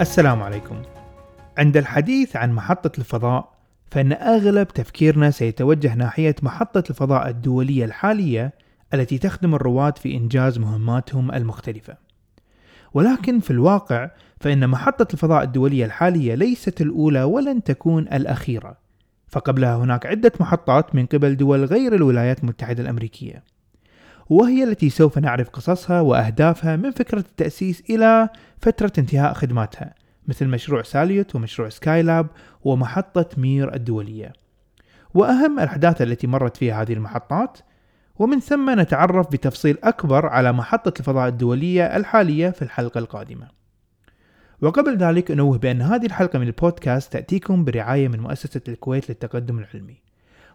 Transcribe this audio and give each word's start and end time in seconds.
السلام 0.00 0.42
عليكم. 0.42 0.82
عند 1.58 1.76
الحديث 1.76 2.36
عن 2.36 2.52
محطة 2.52 2.98
الفضاء، 2.98 3.52
فإن 3.90 4.12
أغلب 4.12 4.68
تفكيرنا 4.68 5.30
سيتوجه 5.30 5.94
ناحية 5.94 6.34
محطة 6.42 6.84
الفضاء 6.90 7.28
الدولية 7.28 7.84
الحالية 7.84 8.52
التي 8.94 9.18
تخدم 9.18 9.54
الرواد 9.54 9.98
في 9.98 10.16
إنجاز 10.16 10.58
مهماتهم 10.58 11.32
المختلفة. 11.32 11.96
ولكن 12.94 13.40
في 13.40 13.50
الواقع 13.50 14.10
فإن 14.40 14.68
محطة 14.68 15.12
الفضاء 15.12 15.42
الدولية 15.42 15.84
الحالية 15.84 16.34
ليست 16.34 16.80
الأولى 16.80 17.22
ولن 17.22 17.62
تكون 17.62 18.02
الأخيرة، 18.02 18.76
فقبلها 19.28 19.76
هناك 19.76 20.06
عدة 20.06 20.32
محطات 20.40 20.94
من 20.94 21.06
قبل 21.06 21.36
دول 21.36 21.64
غير 21.64 21.94
الولايات 21.94 22.40
المتحدة 22.40 22.82
الأمريكية. 22.82 23.42
وهي 24.30 24.64
التي 24.64 24.90
سوف 24.90 25.18
نعرف 25.18 25.48
قصصها 25.48 26.00
وأهدافها 26.00 26.76
من 26.76 26.90
فكرة 26.90 27.18
التأسيس 27.18 27.82
إلى 27.90 28.28
فترة 28.58 28.92
انتهاء 28.98 29.32
خدماتها 29.32 29.94
مثل 30.28 30.46
مشروع 30.46 30.82
ساليوت 30.82 31.36
ومشروع 31.36 31.68
سكاي 31.68 32.02
لاب 32.02 32.26
ومحطة 32.64 33.26
مير 33.36 33.74
الدولية. 33.74 34.32
وأهم 35.14 35.58
الأحداث 35.58 36.02
التي 36.02 36.26
مرت 36.26 36.56
فيها 36.56 36.82
هذه 36.82 36.92
المحطات 36.92 37.58
ومن 38.18 38.40
ثم 38.40 38.80
نتعرف 38.80 39.32
بتفصيل 39.32 39.78
أكبر 39.84 40.26
على 40.26 40.52
محطة 40.52 40.92
الفضاء 41.00 41.28
الدولية 41.28 41.96
الحالية 41.96 42.50
في 42.50 42.62
الحلقة 42.62 42.98
القادمة. 42.98 43.48
وقبل 44.62 44.96
ذلك 44.96 45.30
أنوه 45.30 45.58
بأن 45.58 45.82
هذه 45.82 46.06
الحلقة 46.06 46.38
من 46.38 46.46
البودكاست 46.46 47.12
تأتيكم 47.12 47.64
برعاية 47.64 48.08
من 48.08 48.20
مؤسسة 48.20 48.60
الكويت 48.68 49.08
للتقدم 49.08 49.58
العلمي. 49.58 50.09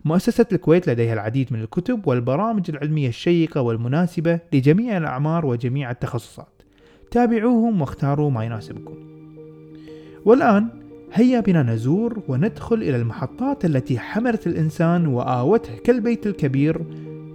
مؤسسة 0.05 0.45
الكويت 0.51 0.89
لديها 0.89 1.13
العديد 1.13 1.53
من 1.53 1.61
الكتب 1.61 2.07
والبرامج 2.07 2.63
العلمية 2.69 3.07
الشيقة 3.07 3.61
والمناسبة 3.61 4.39
لجميع 4.53 4.97
الأعمار 4.97 5.45
وجميع 5.45 5.91
التخصصات. 5.91 6.61
تابعوهم 7.11 7.81
واختاروا 7.81 8.31
ما 8.31 8.43
يناسبكم. 8.43 8.93
والآن 10.25 10.67
هيا 11.13 11.39
بنا 11.39 11.63
نزور 11.63 12.23
وندخل 12.27 12.75
إلى 12.75 12.95
المحطات 12.95 13.65
التي 13.65 13.99
حملت 13.99 14.47
الإنسان 14.47 15.07
وآوته 15.07 15.75
كالبيت 15.75 16.27
الكبير 16.27 16.81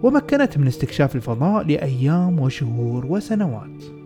ومكنته 0.03 0.61
من 0.61 0.67
استكشاف 0.67 1.17
الفضاء 1.17 1.67
لأيام 1.67 2.41
وشهور 2.41 3.07
وسنوات. 3.07 4.00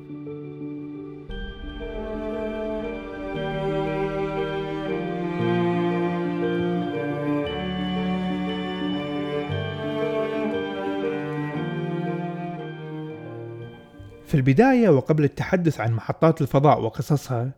في 14.35 14.41
البداية 14.41 14.89
وقبل 14.89 15.25
التحدث 15.25 15.81
عن 15.81 15.93
محطات 15.93 16.41
الفضاء 16.41 16.81
وقصصها 16.81 17.51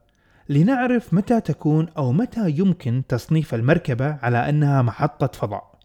لنعرف 0.48 1.14
متى 1.14 1.40
تكون 1.40 1.88
أو 1.98 2.12
متى 2.12 2.50
يمكن 2.50 3.02
تصنيف 3.08 3.54
المركبة 3.54 4.16
على 4.22 4.48
أنها 4.48 4.82
محطة 4.82 5.26
فضاء. 5.38 5.78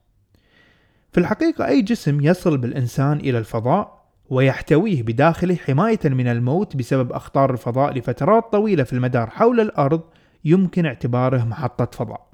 في 1.11 1.19
الحقيقة 1.19 1.67
أي 1.67 1.81
جسم 1.81 2.21
يصل 2.21 2.57
بالإنسان 2.57 3.17
إلى 3.17 3.37
الفضاء 3.37 4.01
ويحتويه 4.29 5.03
بداخله 5.03 5.55
حماية 5.55 5.99
من 6.05 6.27
الموت 6.27 6.75
بسبب 6.75 7.11
أخطار 7.11 7.51
الفضاء 7.51 7.93
لفترات 7.93 8.51
طويلة 8.51 8.83
في 8.83 8.93
المدار 8.93 9.29
حول 9.29 9.59
الأرض 9.59 10.01
يمكن 10.45 10.85
اعتباره 10.85 11.43
محطة 11.43 11.97
فضاء. 11.97 12.27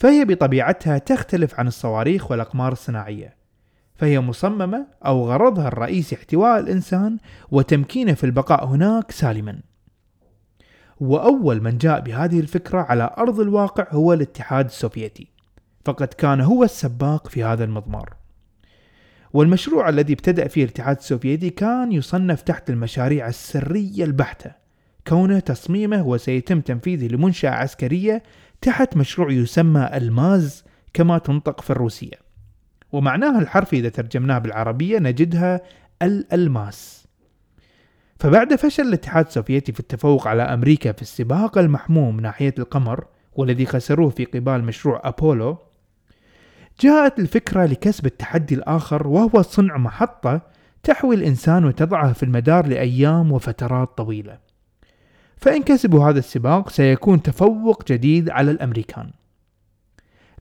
فهي 0.00 0.24
بطبيعتها 0.24 0.98
تختلف 0.98 1.60
عن 1.60 1.66
الصواريخ 1.66 2.30
والأقمار 2.30 2.72
الصناعية. 2.72 3.36
فهي 3.96 4.20
مصممة 4.20 4.86
أو 5.06 5.30
غرضها 5.30 5.68
الرئيسي 5.68 6.16
احتواء 6.16 6.60
الإنسان 6.60 7.18
وتمكينه 7.50 8.14
في 8.14 8.24
البقاء 8.24 8.66
هناك 8.66 9.10
سالما. 9.10 9.60
وأول 11.00 11.62
من 11.62 11.78
جاء 11.78 12.00
بهذه 12.00 12.40
الفكرة 12.40 12.80
على 12.80 13.14
أرض 13.18 13.40
الواقع 13.40 13.86
هو 13.90 14.12
الاتحاد 14.12 14.64
السوفيتي، 14.64 15.28
فقد 15.84 16.08
كان 16.08 16.40
هو 16.40 16.64
السباق 16.64 17.28
في 17.28 17.44
هذا 17.44 17.64
المضمار. 17.64 18.16
والمشروع 19.32 19.88
الذي 19.88 20.12
ابتدأ 20.12 20.48
فيه 20.48 20.64
الاتحاد 20.64 20.96
السوفيتي 20.96 21.50
كان 21.50 21.92
يصنف 21.92 22.42
تحت 22.42 22.70
المشاريع 22.70 23.28
السرية 23.28 24.04
البحتة، 24.04 24.50
كونه 25.06 25.38
تصميمه 25.38 26.06
وسيتم 26.06 26.60
تنفيذه 26.60 27.06
لمنشأة 27.06 27.50
عسكرية 27.50 28.22
تحت 28.60 28.96
مشروع 28.96 29.30
يسمى 29.30 29.90
ألماز 29.94 30.64
كما 30.94 31.18
تنطق 31.18 31.60
في 31.60 31.70
الروسية. 31.70 32.25
ومعناها 32.92 33.38
الحرفي 33.38 33.78
إذا 33.78 33.88
ترجمناه 33.88 34.38
بالعربية 34.38 34.98
نجدها 34.98 35.60
الألماس. 36.02 37.06
فبعد 38.18 38.54
فشل 38.54 38.82
الاتحاد 38.82 39.26
السوفيتي 39.26 39.72
في 39.72 39.80
التفوق 39.80 40.28
على 40.28 40.42
أمريكا 40.42 40.92
في 40.92 41.02
السباق 41.02 41.58
المحموم 41.58 42.20
ناحية 42.20 42.54
القمر 42.58 43.04
والذي 43.34 43.66
خسروه 43.66 44.10
في 44.10 44.24
قبال 44.24 44.64
مشروع 44.64 45.00
أبولو 45.04 45.58
جاءت 46.80 47.18
الفكرة 47.18 47.66
لكسب 47.66 48.06
التحدي 48.06 48.54
الآخر 48.54 49.08
وهو 49.08 49.42
صنع 49.42 49.76
محطة 49.76 50.40
تحوي 50.82 51.14
الإنسان 51.14 51.64
وتضعه 51.64 52.12
في 52.12 52.22
المدار 52.22 52.66
لأيام 52.66 53.32
وفترات 53.32 53.88
طويلة. 53.96 54.38
فإن 55.36 55.62
كسبوا 55.62 56.08
هذا 56.10 56.18
السباق 56.18 56.68
سيكون 56.68 57.22
تفوق 57.22 57.92
جديد 57.92 58.30
على 58.30 58.50
الأمريكان. 58.50 59.10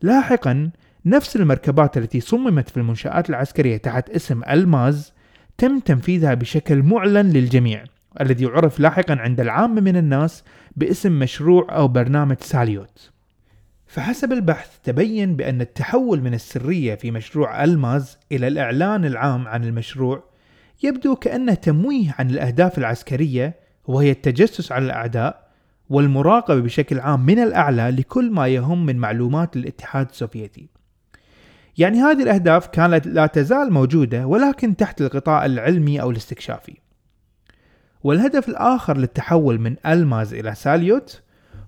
لاحقا 0.01 0.71
نفس 1.05 1.35
المركبات 1.35 1.97
التي 1.97 2.19
صممت 2.19 2.69
في 2.69 2.77
المنشآت 2.77 3.29
العسكرية 3.29 3.77
تحت 3.77 4.09
اسم 4.09 4.41
ألماز 4.43 5.13
تم 5.57 5.79
تنفيذها 5.79 6.33
بشكل 6.33 6.83
معلن 6.83 7.29
للجميع 7.29 7.83
الذي 8.21 8.45
عرف 8.45 8.79
لاحقا 8.79 9.15
عند 9.15 9.39
العامة 9.39 9.81
من 9.81 9.97
الناس 9.97 10.43
باسم 10.75 11.19
مشروع 11.19 11.75
أو 11.75 11.87
برنامج 11.87 12.35
ساليوت. 12.39 13.11
فحسب 13.87 14.31
البحث 14.31 14.69
تبين 14.83 15.35
بأن 15.35 15.61
التحول 15.61 16.21
من 16.21 16.33
السرية 16.33 16.95
في 16.95 17.11
مشروع 17.11 17.63
ألماز 17.63 18.17
إلى 18.31 18.47
الإعلان 18.47 19.05
العام 19.05 19.47
عن 19.47 19.63
المشروع 19.63 20.23
يبدو 20.83 21.15
كأنه 21.15 21.53
تمويه 21.53 22.15
عن 22.19 22.29
الأهداف 22.29 22.77
العسكرية 22.77 23.55
وهي 23.87 24.11
التجسس 24.11 24.71
على 24.71 24.85
الأعداء 24.85 25.47
والمراقبة 25.89 26.59
بشكل 26.59 26.99
عام 26.99 27.25
من 27.25 27.39
الأعلى 27.39 27.89
لكل 27.89 28.31
ما 28.31 28.47
يهم 28.47 28.85
من 28.85 28.97
معلومات 28.97 29.55
الاتحاد 29.55 30.09
السوفيتي. 30.09 30.74
يعني 31.77 32.01
هذه 32.01 32.23
الأهداف 32.23 32.67
كانت 32.67 33.07
لا 33.07 33.25
تزال 33.25 33.73
موجودة 33.73 34.27
ولكن 34.27 34.75
تحت 34.75 35.01
الغطاء 35.01 35.45
العلمي 35.45 36.01
أو 36.01 36.11
الاستكشافي. 36.11 36.77
والهدف 38.03 38.49
الآخر 38.49 38.97
للتحول 38.97 39.59
من 39.59 39.75
ألماز 39.85 40.33
إلى 40.33 40.55
ساليوت 40.55 41.21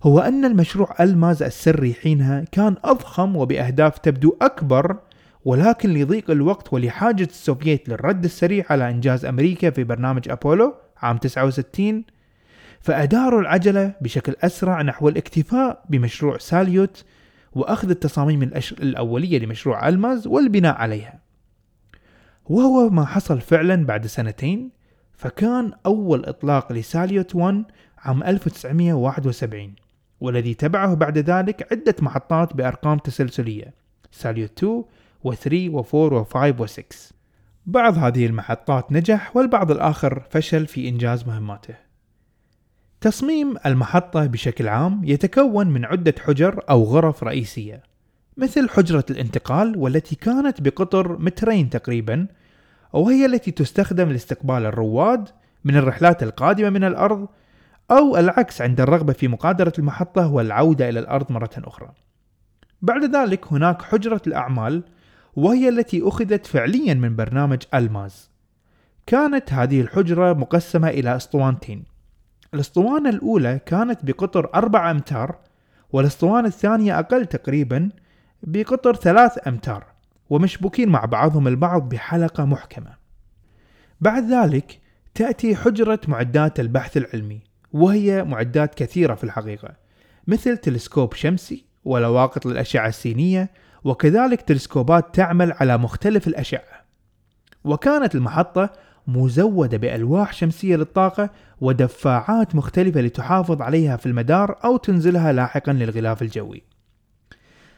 هو 0.04 0.20
أن 0.20 0.46
المشروع 0.46 0.96
ألماز 1.00 1.44
السري 1.44 1.94
حينها 1.94 2.46
كان 2.52 2.76
أضخم 2.84 3.36
وبأهداف 3.36 3.98
تبدو 3.98 4.38
أكبر 4.42 4.98
ولكن 5.46 5.94
لضيق 5.94 6.32
الوقت 6.32 6.74
ولحاجة 6.74 7.24
السوفييت 7.24 7.90
للرد 7.90 8.24
السريع 8.24 8.66
على 8.70 8.90
إنجاز 8.90 9.26
أمريكا 9.26 9.70
في 9.70 9.84
برنامج 9.84 10.30
أبولو 10.30 10.74
عام 10.98 11.18
69 11.18 12.04
فأداروا 12.82 13.42
العجلة 13.42 13.94
بشكل 14.02 14.36
أسرع 14.44 14.82
نحو 14.82 15.10
الاكتفاء 15.10 15.84
بمشروع 15.90 16.38
ساليوت 16.38 17.04
وأخذ 17.58 17.90
التصاميم 17.90 18.44
الأولية 18.72 19.40
لمشروع 19.40 19.88
ألماز 19.88 20.28
والبناء 20.28 20.76
عليها. 20.76 21.20
وهو 22.46 22.90
ما 22.90 23.06
حصل 23.06 23.42
فعلا 23.42 23.86
بعد 23.86 24.08
سنتين 24.08 24.70
فكان 25.18 25.72
أول 25.86 26.26
إطلاق 26.26 26.72
لساليوت 26.72 27.36
1 27.36 27.64
عام 27.98 28.24
1971 28.24 29.76
والذي 30.22 30.54
تبعه 30.54 30.94
بعد 30.94 31.18
ذلك 31.18 31.68
عدة 31.72 31.96
محطات 32.00 32.54
بأرقام 32.54 32.98
تسلسلية 32.98 33.74
ساليوت 34.12 34.64
2 34.64 34.84
و3 35.26 35.72
و4 35.74 36.14
و5 36.14 36.60
و6 36.60 37.14
بعض 37.66 37.98
هذه 37.98 38.26
المحطات 38.26 38.92
نجح 38.92 39.38
والبعض 39.38 39.72
الآخر 39.72 40.24
فشل 40.30 40.68
في 40.68 40.90
إنجاز 40.90 41.28
مهماته. 41.28 41.87
تصميم 43.02 43.56
المحطة 43.66 44.26
بشكل 44.26 44.68
عام 44.68 45.02
يتكون 45.04 45.68
من 45.68 45.86
عدة 45.86 46.16
حجر 46.26 46.64
أو 46.70 46.84
غرف 46.84 47.24
رئيسية 47.24 47.84
مثل 48.38 48.70
حجرة 48.70 49.06
الانتقال 49.10 49.78
والتي 49.78 50.16
كانت 50.16 50.62
بقطر 50.62 51.18
مترين 51.18 51.70
تقريبا 51.70 52.28
وهي 52.94 53.26
التي 53.26 53.52
تستخدم 53.52 54.10
لاستقبال 54.10 54.66
الرواد 54.66 55.30
من 55.66 55.76
الرحلات 55.78 56.24
القادمة 56.24 56.70
من 56.70 56.84
الأرض 56.84 57.28
أو 57.92 58.18
العكس 58.18 58.62
عند 58.62 58.82
الرغبة 58.82 59.14
في 59.14 59.28
مغادرة 59.28 59.74
المحطة 59.80 60.28
والعودة 60.28 60.90
إلى 60.90 61.00
الأرض 61.00 61.32
مرة 61.32 61.50
أخرى. 61.58 61.90
بعد 62.82 63.16
ذلك 63.16 63.54
هناك 63.54 63.82
حجرة 63.82 64.22
الأعمال 64.28 64.84
وهي 65.36 65.70
التي 65.70 66.08
أخذت 66.08 66.46
فعليا 66.46 66.94
من 66.94 67.16
برنامج 67.16 67.64
ألماز. 67.74 68.30
كانت 69.06 69.54
هذه 69.54 69.82
الحجرة 69.82 70.34
مقسمة 70.34 70.90
إلى 70.90 71.16
أسطوانتين. 71.16 71.97
الأسطوانة 72.54 73.10
الأولى 73.10 73.60
كانت 73.66 74.00
بقطر 74.04 74.50
أربع 74.56 74.92
أمتار 74.92 75.36
والأسطوانة 75.92 76.48
الثانية 76.48 77.00
أقل 77.00 77.26
تقريبا 77.26 77.90
بقطر 78.44 78.96
ثلاث 78.96 79.48
أمتار 79.48 79.86
ومشبوكين 80.30 80.90
مع 80.90 81.06
بعضهم 81.06 81.48
البعض 81.48 81.90
بحلقة 81.90 82.46
محكمة. 82.46 82.94
بعد 84.02 84.24
ذلك 84.24 84.80
تأتي 85.16 85.56
حجرة 85.56 86.00
معدات 86.08 86.60
البحث 86.60 86.98
العلمي 86.98 87.42
وهي 87.74 88.24
معدات 88.24 88.76
كثيرة 88.76 89.16
في 89.16 89.24
الحقيقة 89.24 89.74
مثل 90.28 90.58
تلسكوب 90.58 91.14
شمسي 91.14 91.66
ولواقط 91.86 92.46
للأشعة 92.46 92.88
السينية 92.88 93.50
وكذلك 93.84 94.42
تلسكوبات 94.42 95.16
تعمل 95.16 95.52
على 95.52 95.78
مختلف 95.78 96.28
الأشعة 96.28 96.86
وكانت 97.64 98.16
المحطة 98.16 98.70
مزودة 99.08 99.78
بألواح 99.78 100.34
شمسية 100.34 100.76
للطاقة 100.76 101.30
ودفاعات 101.62 102.56
مختلفة 102.56 103.02
لتحافظ 103.02 103.62
عليها 103.62 103.98
في 103.98 104.06
المدار 104.06 104.60
أو 104.66 104.78
تنزلها 104.78 105.32
لاحقا 105.32 105.74
للغلاف 105.74 106.22
الجوي. 106.22 106.64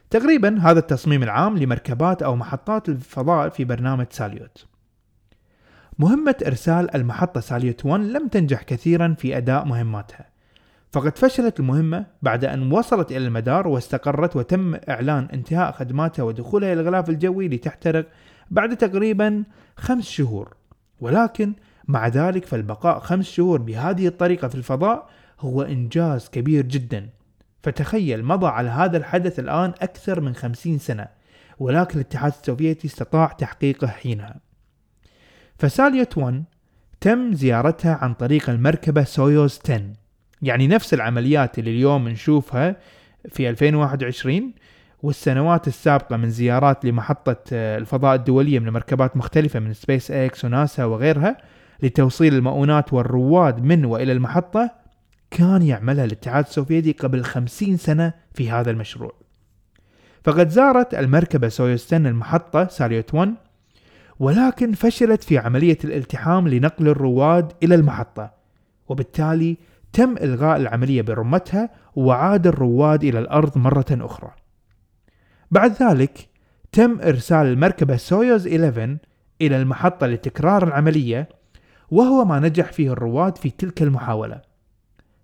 تقريبا 0.09 0.59
هذا 0.61 0.79
التصميم 0.79 1.23
العام 1.23 1.57
لمركبات 1.57 2.23
أو 2.23 2.35
محطات 2.35 2.89
الفضاء 2.89 3.49
في 3.49 3.65
برنامج 3.65 4.05
ساليوت. 4.09 4.65
مهمة 5.99 6.35
إرسال 6.47 6.95
المحطة 6.95 7.39
ساليوت 7.39 7.85
1 7.85 8.01
لم 8.01 8.27
تنجح 8.27 8.63
كثيرا 8.63 9.15
في 9.17 9.37
أداء 9.37 9.65
مهماتها 9.65 10.29
فقد 10.91 11.17
فشلت 11.17 11.59
المهمة 11.59 12.05
بعد 12.21 12.45
أن 12.45 12.71
وصلت 12.71 13.11
إلى 13.11 13.27
المدار 13.27 13.67
واستقرت 13.67 14.35
وتم 14.35 14.75
إعلان 14.89 15.27
انتهاء 15.33 15.71
خدماتها 15.71 16.23
ودخولها 16.23 16.73
إلى 16.73 16.81
الغلاف 16.81 17.09
الجوي 17.09 17.47
لتحترق 17.47 18.05
بعد 18.51 18.77
تقريبا 18.77 19.43
خمس 19.77 20.09
شهور. 20.09 20.58
ولكن 21.01 21.53
مع 21.87 22.07
ذلك 22.07 22.45
فالبقاء 22.45 22.99
خمس 22.99 23.25
شهور 23.25 23.61
بهذه 23.61 24.07
الطريقة 24.07 24.47
في 24.47 24.55
الفضاء 24.55 25.09
هو 25.39 25.61
إنجاز 25.61 26.29
كبير 26.29 26.65
جدا. 26.65 27.09
فتخيل 27.63 28.25
مضى 28.25 28.47
على 28.47 28.69
هذا 28.69 28.97
الحدث 28.97 29.39
الآن 29.39 29.69
أكثر 29.69 30.21
من 30.21 30.35
خمسين 30.35 30.77
سنة 30.77 31.07
ولكن 31.59 31.95
الاتحاد 31.95 32.31
السوفيتي 32.31 32.87
استطاع 32.87 33.27
تحقيقه 33.27 33.87
حينها. 33.87 34.39
فساليوت 35.57 36.17
1 36.17 36.43
تم 37.01 37.33
زيارتها 37.33 37.95
عن 37.95 38.13
طريق 38.13 38.49
المركبة 38.49 39.03
سويوز 39.03 39.59
10 39.65 39.81
يعني 40.41 40.67
نفس 40.67 40.93
العمليات 40.93 41.59
اللي 41.59 41.71
اليوم 41.71 42.07
نشوفها 42.07 42.75
في 43.29 43.49
2021 43.49 44.53
والسنوات 45.03 45.67
السابقة 45.67 46.17
من 46.17 46.29
زيارات 46.29 46.85
لمحطة 46.85 47.37
آه، 47.53 47.77
الفضاء 47.77 48.15
الدولية 48.15 48.59
من 48.59 48.69
مركبات 48.69 49.17
مختلفة 49.17 49.59
من 49.59 49.73
سبيس 49.73 50.11
إكس 50.11 50.45
وناسا 50.45 50.85
وغيرها 50.85 51.37
لتوصيل 51.83 52.35
المؤونات 52.35 52.93
والرواد 52.93 53.63
من 53.63 53.85
وإلى 53.85 54.11
المحطة 54.11 54.71
كان 55.31 55.61
يعملها 55.61 56.05
الاتحاد 56.05 56.45
السوفيتي 56.45 56.91
قبل 56.91 57.23
50 57.23 57.77
سنة 57.77 58.13
في 58.33 58.51
هذا 58.51 58.71
المشروع. 58.71 59.13
فقد 60.23 60.49
زارت 60.49 60.93
المركبة 60.93 61.49
سويوز 61.49 61.85
10 61.85 61.97
المحطة 61.97 62.67
ساليوت 62.67 63.13
1 63.13 63.33
ولكن 64.19 64.73
فشلت 64.73 65.23
في 65.23 65.37
عملية 65.37 65.77
الالتحام 65.83 66.47
لنقل 66.47 66.87
الرواد 66.87 67.51
إلى 67.63 67.75
المحطة 67.75 68.31
وبالتالي 68.87 69.57
تم 69.93 70.17
إلغاء 70.17 70.57
العملية 70.57 71.01
برمتها 71.01 71.69
وعاد 71.95 72.47
الرواد 72.47 73.03
إلى 73.03 73.19
الأرض 73.19 73.57
مرة 73.57 73.85
أخرى. 73.91 74.31
بعد 75.51 75.83
ذلك 75.83 76.29
تم 76.71 77.01
إرسال 77.01 77.47
المركبة 77.47 77.97
سويوز 77.97 78.47
11 78.47 78.97
إلى 79.41 79.57
المحطة 79.57 80.07
لتكرار 80.07 80.67
العملية 80.67 81.29
وهو 81.91 82.25
ما 82.25 82.39
نجح 82.39 82.71
فيه 82.71 82.91
الرواد 82.91 83.37
في 83.37 83.49
تلك 83.49 83.81
المحاولة. 83.81 84.41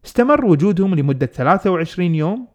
استمر 0.05 0.45
وجودهم 0.45 0.95
لمدة 0.95 1.25
23 1.25 2.15
يوم 2.15 2.47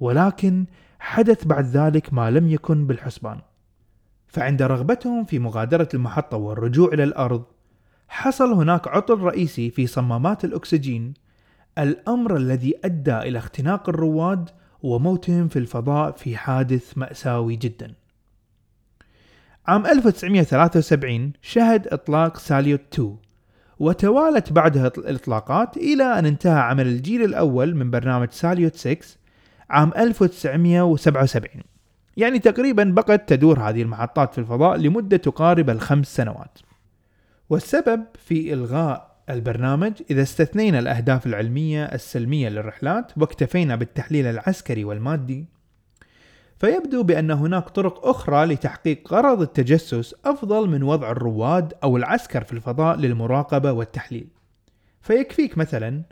ولكن 0.00 0.66
حدث 0.98 1.46
بعد 1.46 1.64
ذلك 1.64 2.12
ما 2.12 2.30
لم 2.30 2.48
يكن 2.48 2.86
بالحسبان. 2.86 3.40
فعند 4.26 4.62
رغبتهم 4.62 5.24
في 5.24 5.38
مغادرة 5.38 5.88
المحطة 5.94 6.36
والرجوع 6.36 6.88
إلى 6.92 7.04
الأرض 7.04 7.44
حصل 8.08 8.52
هناك 8.52 8.88
عطل 8.88 9.18
رئيسي 9.18 9.70
في 9.70 9.86
صمامات 9.86 10.44
الأكسجين 10.44 11.14
الأمر 11.78 12.36
الذي 12.36 12.74
أدى 12.84 13.18
إلى 13.18 13.38
اختناق 13.38 13.88
الرواد 13.88 14.50
وموتهم 14.84 15.48
في 15.48 15.58
الفضاء 15.58 16.10
في 16.10 16.36
حادث 16.36 16.98
مأساوي 16.98 17.56
جدا. 17.56 17.94
عام 19.66 19.86
1973 19.86 21.32
شهد 21.42 21.88
إطلاق 21.88 22.38
ساليوت 22.38 22.80
2 22.92 23.16
وتوالت 23.78 24.52
بعدها 24.52 24.92
الإطلاقات 24.98 25.76
إلى 25.76 26.18
أن 26.18 26.26
انتهى 26.26 26.60
عمل 26.60 26.86
الجيل 26.86 27.24
الأول 27.24 27.74
من 27.74 27.90
برنامج 27.90 28.30
ساليوت 28.30 28.74
6 28.74 28.96
عام 29.70 29.92
1977 29.96 31.62
يعني 32.16 32.38
تقريبا 32.38 32.84
بقت 32.84 33.28
تدور 33.28 33.60
هذه 33.60 33.82
المحطات 33.82 34.32
في 34.32 34.38
الفضاء 34.38 34.76
لمدة 34.76 35.16
تقارب 35.16 35.70
الخمس 35.70 36.16
سنوات. 36.16 36.58
والسبب 37.50 38.04
في 38.26 38.52
إلغاء 38.52 39.13
البرنامج. 39.30 39.92
إذا 40.10 40.22
استثنينا 40.22 40.78
الأهداف 40.78 41.26
العلمية 41.26 41.84
السلمية 41.84 42.48
للرحلات 42.48 43.12
واكتفينا 43.18 43.76
بالتحليل 43.76 44.26
العسكري 44.26 44.84
والمادي 44.84 45.46
فيبدو 46.58 47.02
بأن 47.02 47.30
هناك 47.30 47.68
طرق 47.68 48.06
أخرى 48.06 48.46
لتحقيق 48.46 49.12
غرض 49.12 49.40
التجسس 49.42 50.14
أفضل 50.24 50.68
من 50.68 50.82
وضع 50.82 51.10
الرواد 51.10 51.72
أو 51.82 51.96
العسكر 51.96 52.44
في 52.44 52.52
الفضاء 52.52 52.96
للمراقبة 52.96 53.72
والتحليل. 53.72 54.28
فيكفيك 55.00 55.58
مثلا 55.58 56.02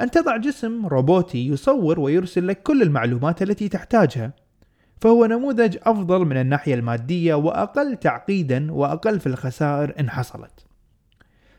أن 0.00 0.10
تضع 0.10 0.36
جسم 0.36 0.86
روبوتي 0.86 1.48
يصور 1.48 2.00
ويرسل 2.00 2.46
لك 2.46 2.62
كل 2.62 2.82
المعلومات 2.82 3.42
التي 3.42 3.68
تحتاجها. 3.68 4.32
فهو 5.00 5.26
نموذج 5.26 5.76
أفضل 5.82 6.24
من 6.24 6.36
الناحية 6.36 6.74
المادية 6.74 7.34
وأقل 7.34 7.96
تعقيدا 7.96 8.72
وأقل 8.72 9.20
في 9.20 9.26
الخسائر 9.26 10.00
إن 10.00 10.10
حصلت. 10.10 10.67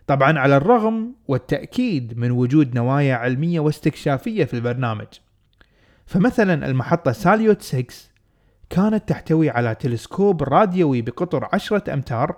طبعا 0.09 0.39
على 0.39 0.57
الرغم 0.57 1.13
والتأكيد 1.27 2.17
من 2.17 2.31
وجود 2.31 2.75
نوايا 2.75 3.15
علمية 3.15 3.59
واستكشافية 3.59 4.45
في 4.45 4.53
البرنامج. 4.53 5.07
فمثلا 6.05 6.65
المحطة 6.65 7.11
ساليوت 7.11 7.61
6 7.61 7.85
كانت 8.69 9.09
تحتوي 9.09 9.49
على 9.49 9.75
تلسكوب 9.75 10.43
راديوي 10.43 11.01
بقطر 11.01 11.49
10 11.53 11.93
أمتار 11.93 12.37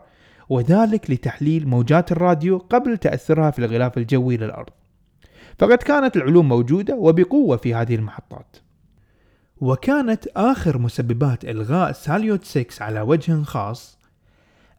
وذلك 0.49 1.11
لتحليل 1.11 1.67
موجات 1.67 2.11
الراديو 2.11 2.57
قبل 2.57 2.97
تأثرها 2.97 3.51
في 3.51 3.59
الغلاف 3.59 3.97
الجوي 3.97 4.37
للأرض. 4.37 4.69
فقد 5.59 5.77
كانت 5.77 6.15
العلوم 6.15 6.49
موجودة 6.49 6.95
وبقوة 6.95 7.57
في 7.57 7.75
هذه 7.75 7.95
المحطات. 7.95 8.57
وكانت 9.61 10.27
آخر 10.27 10.77
مسببات 10.77 11.45
إلغاء 11.45 11.91
ساليوت 11.91 12.43
6 12.43 12.83
على 12.83 13.01
وجه 13.01 13.43
خاص 13.43 13.99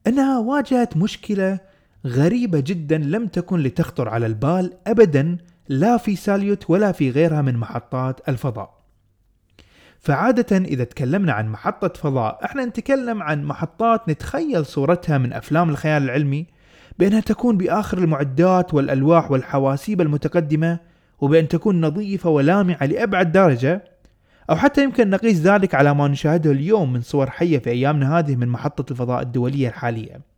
أنها 0.07 0.39
واجهت 0.39 0.97
مشكلة 0.97 1.72
غريبة 2.07 2.61
جدا 2.61 2.99
لم 2.99 3.27
تكن 3.27 3.59
لتخطر 3.59 4.09
على 4.09 4.27
البال 4.27 4.73
أبدا 4.87 5.39
لا 5.69 5.97
في 5.97 6.17
ساليوت 6.17 6.71
ولا 6.71 6.93
في 6.93 7.11
غيرها 7.11 7.43
من 7.43 7.57
محطات 7.57 8.29
الفضاء. 8.29 8.83
فعادة 9.99 10.57
إذا 10.57 10.85
تكلمنا 10.85 11.33
عن 11.33 11.49
محطة 11.49 12.01
فضاء 12.01 12.45
إحنا 12.45 12.65
نتكلم 12.65 13.23
عن 13.23 13.45
محطات 13.45 14.09
نتخيل 14.09 14.67
صورتها 14.67 15.19
من 15.19 15.33
أفلام 15.33 15.71
الخيال 15.71 16.03
العلمي 16.03 16.47
بأنها 16.99 17.21
تكون 17.21 17.57
بآخر 17.57 17.99
المعدات 17.99 18.75
والألواح 18.75 19.31
والحواسيب 19.31 20.01
المتقدمة 20.01 20.79
وبأن 21.21 21.49
تكون 21.49 21.81
نظيفة 21.81 22.31
ولامعة 22.31 22.87
لأبعد 22.87 23.33
درجة 23.33 23.85
أو 24.51 24.57
حتى 24.57 24.83
يمكن 24.85 25.11
نقيس 25.11 25.39
ذلك 25.39 25.75
على 25.75 25.95
ما 25.95 26.09
نشاهده 26.09 26.51
اليوم 26.51 26.93
من 26.93 27.01
صور 27.01 27.31
حية 27.31 27.59
في 27.59 27.71
أيامنا 27.71 28.19
هذه 28.19 28.37
من 28.37 28.49
محطة 28.49 28.91
الفضاء 28.91 29.23
الدولية 29.23 29.69
الحالية. 29.69 30.32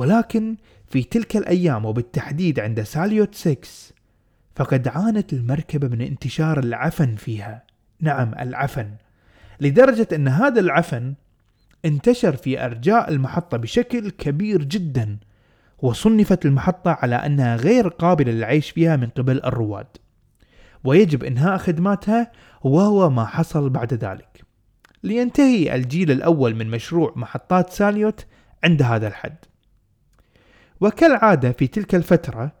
ولكن 0.00 0.56
في 0.86 1.02
تلك 1.02 1.36
الأيام 1.36 1.84
وبالتحديد 1.84 2.60
عند 2.60 2.82
ساليوت 2.82 3.34
6 3.34 3.58
فقد 4.56 4.88
عانت 4.88 5.32
المركبة 5.32 5.88
من 5.88 6.00
انتشار 6.00 6.58
العفن 6.58 7.14
فيها. 7.14 7.62
نعم 8.00 8.34
العفن. 8.40 8.90
لدرجة 9.60 10.08
أن 10.12 10.28
هذا 10.28 10.60
العفن 10.60 11.14
انتشر 11.84 12.36
في 12.36 12.64
أرجاء 12.64 13.10
المحطة 13.10 13.56
بشكل 13.56 14.10
كبير 14.10 14.62
جدا 14.64 15.18
وصنفت 15.78 16.46
المحطة 16.46 16.90
على 16.90 17.14
أنها 17.14 17.56
غير 17.56 17.88
قابلة 17.88 18.32
للعيش 18.32 18.70
فيها 18.70 18.96
من 18.96 19.06
قبل 19.06 19.44
الرواد. 19.44 19.96
ويجب 20.84 21.24
إنهاء 21.24 21.58
خدماتها 21.58 22.32
وهو 22.62 23.10
ما 23.10 23.24
حصل 23.24 23.70
بعد 23.70 23.94
ذلك. 23.94 24.44
لينتهي 25.02 25.74
الجيل 25.74 26.10
الأول 26.10 26.54
من 26.54 26.70
مشروع 26.70 27.12
محطات 27.16 27.70
ساليوت 27.70 28.26
عند 28.64 28.82
هذا 28.82 29.08
الحد. 29.08 29.49
وكالعادة 30.80 31.52
في 31.52 31.66
تلك 31.66 31.94
الفترة 31.94 32.52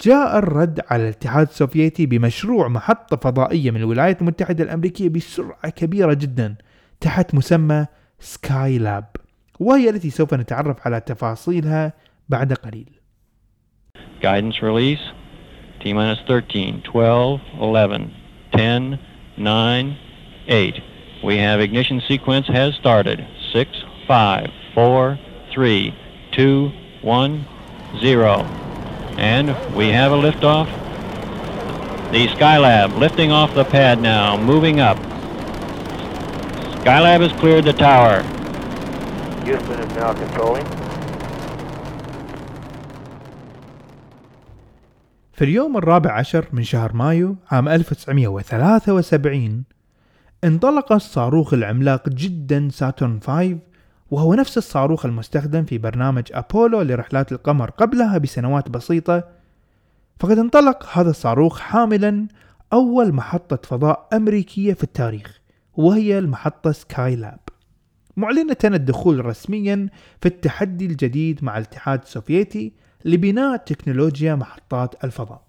جاء 0.00 0.38
الرد 0.38 0.80
على 0.90 1.02
الاتحاد 1.02 1.46
السوفيتي 1.46 2.06
بمشروع 2.06 2.68
محطة 2.68 3.16
فضائية 3.16 3.70
من 3.70 3.76
الولايات 3.76 4.20
المتحدة 4.20 4.64
الأمريكية 4.64 5.08
بسرعة 5.08 5.70
كبيرة 5.70 6.14
جدا 6.14 6.54
تحت 7.00 7.34
مسمى 7.34 7.86
سكاي 8.20 8.78
لاب 8.78 9.04
وهي 9.60 9.90
التي 9.90 10.10
سوف 10.10 10.34
نتعرف 10.34 10.76
على 10.86 11.00
تفاصيلها 11.00 11.92
بعد 12.28 12.52
قليل 12.52 12.90
Guidance 14.22 14.60
release 14.62 15.04
T 15.80 15.94
minus 15.94 16.18
13, 16.28 16.82
12, 16.84 17.40
11, 17.58 18.10
10, 18.52 18.98
9, 19.38 19.96
8. 20.46 20.82
We 21.24 21.38
have 21.38 21.60
ignition 21.60 22.02
sequence 22.06 22.46
has 22.48 22.74
started. 22.74 23.26
6, 23.52 23.70
5, 24.06 24.50
4, 24.76 25.18
3, 25.54 25.94
2, 26.32 26.72
1, 27.02 27.44
0. 27.99 28.45
And 29.17 29.47
we 29.75 29.89
have 29.89 30.11
a 30.11 30.19
liftoff. 30.27 30.67
The 32.11 32.27
Skylab 32.27 32.97
lifting 32.97 33.31
off 33.31 33.53
the 33.55 33.65
pad 33.65 34.01
now, 34.01 34.37
moving 34.37 34.79
up. 34.79 34.97
Skylab 36.81 37.21
has 37.21 37.33
cleared 37.41 37.65
the 37.65 37.73
tower. 37.73 38.21
Houston 39.45 39.79
is 39.79 39.95
now 39.95 40.13
controlling. 40.13 40.65
في 45.33 45.43
اليوم 45.45 45.77
الرابع 45.77 46.11
عشر 46.11 46.45
من 46.53 46.63
شهر 46.63 46.93
مايو 46.93 47.35
عام 47.51 47.69
1973 47.69 49.63
انطلق 50.43 50.91
الصاروخ 50.91 51.53
العملاق 51.53 52.09
جدا 52.09 52.69
ساتورن 52.71 53.19
5 53.19 53.57
وهو 54.10 54.34
نفس 54.34 54.58
الصاروخ 54.58 55.06
المستخدم 55.06 55.64
في 55.64 55.78
برنامج 55.78 56.22
أبولو 56.32 56.82
لرحلات 56.82 57.32
القمر 57.32 57.70
قبلها 57.70 58.18
بسنوات 58.18 58.68
بسيطة. 58.68 59.24
فقد 60.20 60.38
انطلق 60.38 60.86
هذا 60.92 61.10
الصاروخ 61.10 61.60
حاملا 61.60 62.28
أول 62.72 63.12
محطة 63.12 63.58
فضاء 63.68 64.08
أمريكية 64.12 64.74
في 64.74 64.84
التاريخ 64.84 65.40
وهي 65.76 66.18
المحطة 66.18 66.72
Skylab 66.72 67.40
معلنة 68.16 68.56
الدخول 68.64 69.24
رسميا 69.24 69.88
في 70.20 70.28
التحدي 70.28 70.86
الجديد 70.86 71.44
مع 71.44 71.58
الاتحاد 71.58 72.02
السوفيتي 72.02 72.72
لبناء 73.04 73.56
تكنولوجيا 73.56 74.34
محطات 74.34 75.04
الفضاء. 75.04 75.42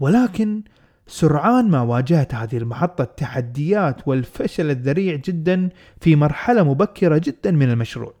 ولكن 0.00 0.62
سرعان 1.06 1.68
ما 1.68 1.80
واجهت 1.80 2.34
هذه 2.34 2.56
المحطة 2.56 3.04
تحديات 3.04 4.08
والفشل 4.08 4.70
الذريع 4.70 5.16
جدا 5.16 5.68
في 6.00 6.16
مرحلة 6.16 6.62
مبكرة 6.62 7.20
جدا 7.24 7.50
من 7.50 7.70
المشروع. 7.70 8.14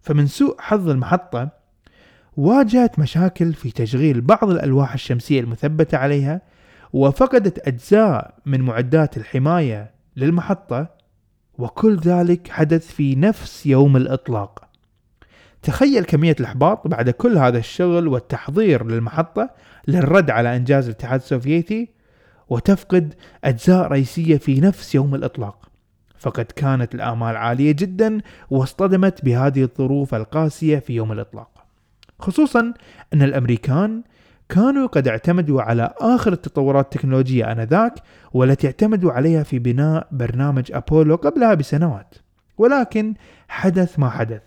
فمن 0.00 0.26
سوء 0.26 0.56
حظ 0.60 0.88
المحطة 0.88 1.48
واجهت 2.36 2.98
مشاكل 2.98 3.52
في 3.52 3.70
تشغيل 3.70 4.20
بعض 4.20 4.50
الألواح 4.50 4.92
الشمسية 4.92 5.40
المثبتة 5.40 5.98
عليها 5.98 6.40
وفقدت 6.92 7.68
أجزاء 7.68 8.34
من 8.46 8.60
معدات 8.60 9.16
الحماية 9.16 9.90
للمحطة 10.16 10.88
وكل 11.58 11.96
ذلك 11.96 12.48
حدث 12.48 12.92
في 12.92 13.14
نفس 13.14 13.66
يوم 13.66 13.96
الإطلاق. 13.96 14.68
تخيل 15.62 16.04
كمية 16.04 16.36
الإحباط 16.40 16.86
بعد 16.86 17.10
كل 17.10 17.38
هذا 17.38 17.58
الشغل 17.58 18.08
والتحضير 18.08 18.86
للمحطة 18.86 19.50
للرد 19.88 20.30
على 20.30 20.56
إنجاز 20.56 20.84
الاتحاد 20.84 21.20
السوفيتي 21.20 21.88
وتفقد 22.52 23.14
أجزاء 23.44 23.86
رئيسية 23.86 24.36
في 24.36 24.60
نفس 24.60 24.94
يوم 24.94 25.14
الإطلاق. 25.14 25.68
فقد 26.18 26.44
كانت 26.44 26.94
الآمال 26.94 27.36
عالية 27.36 27.72
جدا 27.72 28.20
واصطدمت 28.50 29.24
بهذه 29.24 29.62
الظروف 29.62 30.14
القاسية 30.14 30.78
في 30.78 30.92
يوم 30.92 31.12
الإطلاق. 31.12 31.64
خصوصا 32.18 32.74
أن 33.14 33.22
الأمريكان 33.22 34.02
كانوا 34.48 34.86
قد 34.86 35.08
اعتمدوا 35.08 35.62
على 35.62 35.94
آخر 35.98 36.32
التطورات 36.32 36.84
التكنولوجية 36.84 37.52
آنذاك 37.52 37.94
والتي 38.32 38.66
اعتمدوا 38.66 39.12
عليها 39.12 39.42
في 39.42 39.58
بناء 39.58 40.08
برنامج 40.10 40.72
أبولو 40.72 41.14
قبلها 41.16 41.54
بسنوات. 41.54 42.14
ولكن 42.58 43.14
حدث 43.48 43.98
ما 43.98 44.10
حدث. 44.10 44.42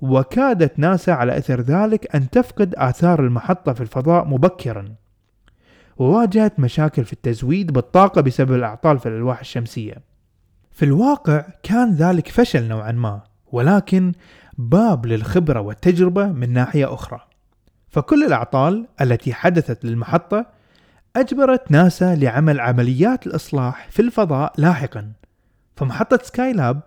وكادت 0.00 0.78
ناسا 0.78 1.10
على 1.10 1.38
إثر 1.38 1.60
ذلك 1.60 2.16
أن 2.16 2.30
تفقد 2.30 2.74
آثار 2.76 3.20
المحطة 3.20 3.72
في 3.72 3.80
الفضاء 3.80 4.24
مبكرا. 4.24 5.01
وواجهت 6.02 6.60
مشاكل 6.60 7.04
في 7.04 7.12
التزويد 7.12 7.72
بالطاقة 7.72 8.20
بسبب 8.20 8.54
الأعطال 8.54 8.98
في 8.98 9.06
الألواح 9.06 9.40
الشمسية. 9.40 9.94
في 10.70 10.84
الواقع 10.84 11.44
كان 11.62 11.94
ذلك 11.94 12.28
فشل 12.28 12.68
نوعا 12.68 12.92
ما 12.92 13.20
ولكن 13.52 14.12
باب 14.58 15.06
للخبرة 15.06 15.60
والتجربة 15.60 16.26
من 16.26 16.52
ناحية 16.52 16.94
أخرى. 16.94 17.20
فكل 17.88 18.24
الأعطال 18.24 18.86
التي 19.00 19.34
حدثت 19.34 19.84
للمحطة 19.84 20.46
أجبرت 21.16 21.70
ناسا 21.70 22.14
لعمل 22.14 22.60
عمليات 22.60 23.26
الإصلاح 23.26 23.88
في 23.90 24.02
الفضاء 24.02 24.52
لاحقا. 24.58 25.12
فمحطة 25.76 26.18
سكاي 26.22 26.52
لاب 26.52 26.80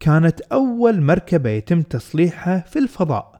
كانت 0.00 0.40
أول 0.40 1.00
مركبة 1.00 1.50
يتم 1.50 1.82
تصليحها 1.82 2.58
في 2.58 2.78
الفضاء. 2.78 3.31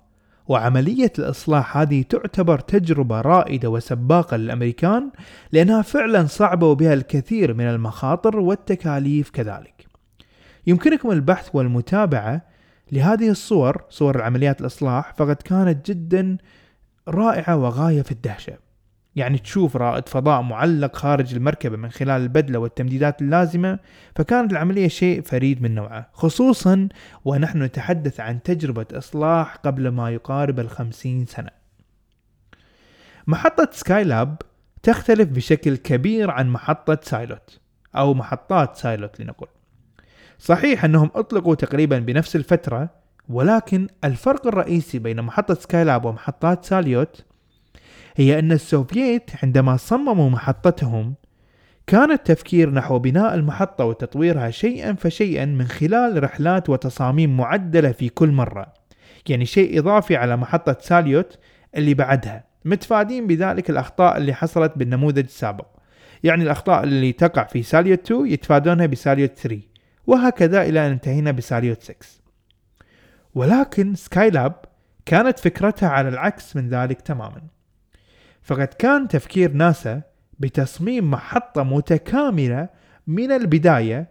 وعملية 0.49 1.13
الإصلاح 1.19 1.77
هذه 1.77 2.03
تعتبر 2.03 2.59
تجربة 2.59 3.21
رائدة 3.21 3.69
وسباقة 3.71 4.37
للأمريكان 4.37 5.11
لأنها 5.53 5.83
فعلا 5.83 6.27
صعبة 6.27 6.67
وبها 6.67 6.95
الكثير 6.95 7.55
من 7.55 7.65
المخاطر 7.65 8.39
والتكاليف 8.39 9.31
كذلك. 9.31 9.87
يمكنكم 10.67 11.11
البحث 11.11 11.49
والمتابعة 11.55 12.43
لهذه 12.93 13.29
الصور 13.31 13.85
صور 13.91 14.17
العمليات 14.17 14.61
الإصلاح 14.61 15.15
فقد 15.17 15.37
كانت 15.37 15.91
جدا 15.91 16.39
رائعة 17.09 17.57
وغاية 17.57 18.03
في 18.03 18.13
الدهشة. 18.13 18.62
يعني 19.17 19.39
تشوف 19.39 19.77
رائد 19.77 20.09
فضاء 20.09 20.43
معلق 20.43 20.97
خارج 20.97 21.35
المركبة 21.35 21.77
من 21.77 21.91
خلال 21.91 22.23
البدلة 22.23 22.59
والتمديدات 22.59 23.23
اللازمة 23.23 23.79
فكانت 24.17 24.53
العملية 24.53 24.89
شيء 24.89 25.23
فريد 25.23 25.63
من 25.63 25.75
نوعه 25.75 26.11
خصوصا 26.13 26.89
ونحن 27.25 27.63
نتحدث 27.63 28.21
عن 28.21 28.43
تجربة 28.43 28.87
إصلاح 28.93 29.57
قبل 29.57 29.89
ما 29.89 30.11
يقارب 30.11 30.61
الخمسين 30.61 31.27
سنة. 31.27 31.51
محطة 33.27 33.69
Skylab 33.73 34.37
تختلف 34.83 35.29
بشكل 35.29 35.77
كبير 35.77 36.31
عن 36.31 36.49
محطة 36.49 36.99
ساليوت 37.03 37.61
أو 37.97 38.15
محطات 38.15 38.77
ساليوت 38.77 39.21
لنقول 39.21 39.49
صحيح 40.39 40.85
أنهم 40.85 41.11
أطلقوا 41.15 41.55
تقريبا 41.55 41.99
بنفس 41.99 42.37
الفترة 42.37 42.91
ولكن 43.29 43.89
الفرق 44.05 44.47
الرئيسي 44.47 44.99
بين 44.99 45.23
محطة 45.23 45.55
Skylab 45.55 46.05
ومحطات 46.05 46.65
ساليوت 46.65 47.25
هي 48.17 48.39
أن 48.39 48.53
السوفييت 48.53 49.31
عندما 49.43 49.77
صمموا 49.77 50.31
محطتهم 50.31 51.15
كان 51.87 52.11
التفكير 52.11 52.71
نحو 52.71 52.99
بناء 52.99 53.35
المحطة 53.35 53.85
وتطويرها 53.85 54.51
شيئا 54.51 54.93
فشيئا 54.93 55.45
من 55.45 55.67
خلال 55.67 56.23
رحلات 56.23 56.69
وتصاميم 56.69 57.37
معدلة 57.37 57.93
في 57.93 58.09
كل 58.09 58.31
مرة 58.31 58.83
يعني 59.29 59.47
شيء 59.47 59.79
إضافي 59.79 60.17
على 60.17 60.37
محطة 60.37 60.77
ساليوت 60.81 61.39
اللي 61.77 61.95
بعدها. 61.95 62.45
متفادين 62.65 63.27
بذلك 63.27 63.71
الأخطاء 63.71 64.17
اللي 64.17 64.35
حصلت 64.35 64.73
بالنموذج 64.77 65.25
السابق. 65.25 65.67
يعني 66.25 66.43
الأخطاء 66.43 66.85
اللي 66.85 67.13
تقع 67.13 67.45
في 67.45 67.63
ساليوت 67.63 68.13
2 68.13 68.27
يتفادونها 68.27 68.87
بساليوت 68.87 69.39
3 69.39 69.61
وهكذا 70.07 70.63
إلى 70.63 70.87
أن 70.87 70.91
انتهينا 70.91 71.31
بساليوت 71.31 71.83
6 71.83 71.95
ولكن 73.35 73.95
سكاي 73.95 74.31
لاب 74.31 74.55
كانت 75.07 75.39
فكرتها 75.39 75.89
على 75.89 76.09
العكس 76.09 76.57
من 76.57 76.69
ذلك 76.69 77.01
تماما. 77.01 77.43
فقد 78.43 78.67
كان 78.67 79.09
تفكير 79.09 79.53
ناسا 79.53 80.03
بتصميم 80.39 81.11
محطة 81.11 81.63
متكاملة 81.63 82.69
من 83.07 83.33
البداية 83.33 84.09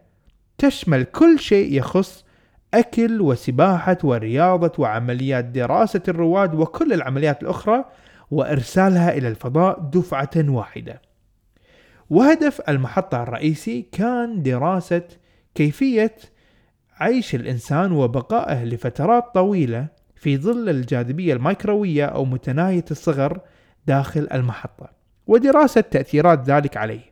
تشمل 0.58 1.04
كل 1.04 1.40
شيء 1.40 1.74
يخص 1.74 2.26
أكل 2.74 3.22
وسباحة 3.22 3.98
ورياضة 4.04 4.72
وعمليات 4.78 5.46
دراسة 5.46 6.02
الرواد 6.08 6.56
وكل 6.56 6.94
العمليات 6.94 7.44
الأخرى 7.44 7.86
وإرسالها 8.32 9.18
إلى 9.18 9.28
الفضاء 9.28 9.80
دفعة 9.80 10.30
واحدة. 10.38 11.02
وهدف 12.10 12.62
المحطة 12.70 13.24
الرئيسي 13.24 13.82
كان 13.92 14.44
دراسة 14.44 15.04
كيفية 15.56 16.16
عيش 17.00 17.36
الإنسان 17.36 17.92
وبقائه 17.92 18.64
لفترات 18.64 19.24
طويلة 19.34 19.88
في 20.16 20.38
ظل 20.38 20.70
الجاذبية 20.70 21.34
الميكروية 21.34 22.06
أو 22.06 22.26
متناهية 22.26 22.86
الصغر 22.92 23.40
داخل 23.88 24.28
المحطة 24.34 24.90
ودراسة 25.28 25.82
تأثيرات 25.82 26.50
ذلك 26.50 26.78
عليه. 26.78 27.12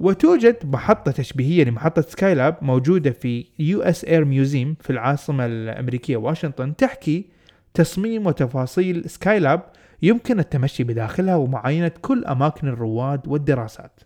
وتوجد 0.00 0.56
محطة 0.66 1.10
تشبيهية 1.10 1.64
لمحطة 1.64 2.02
سكايلاب 2.02 2.56
موجودة 2.62 3.10
في 3.10 3.46
US 3.58 4.04
Air 4.04 4.24
Museum 4.24 4.76
في 4.80 4.90
العاصمة 4.90 5.46
الأمريكية 5.46 6.16
واشنطن 6.16 6.76
تحكي 6.76 7.26
تصميم 7.74 8.26
وتفاصيل 8.26 9.10
سكايلاب 9.10 9.62
يمكن 10.02 10.38
التمشي 10.38 10.84
بداخلها 10.84 11.36
ومعاينة 11.36 11.92
كل 12.02 12.24
أماكن 12.24 12.68
الرواد 12.68 13.28
والدراسات. 13.28 14.00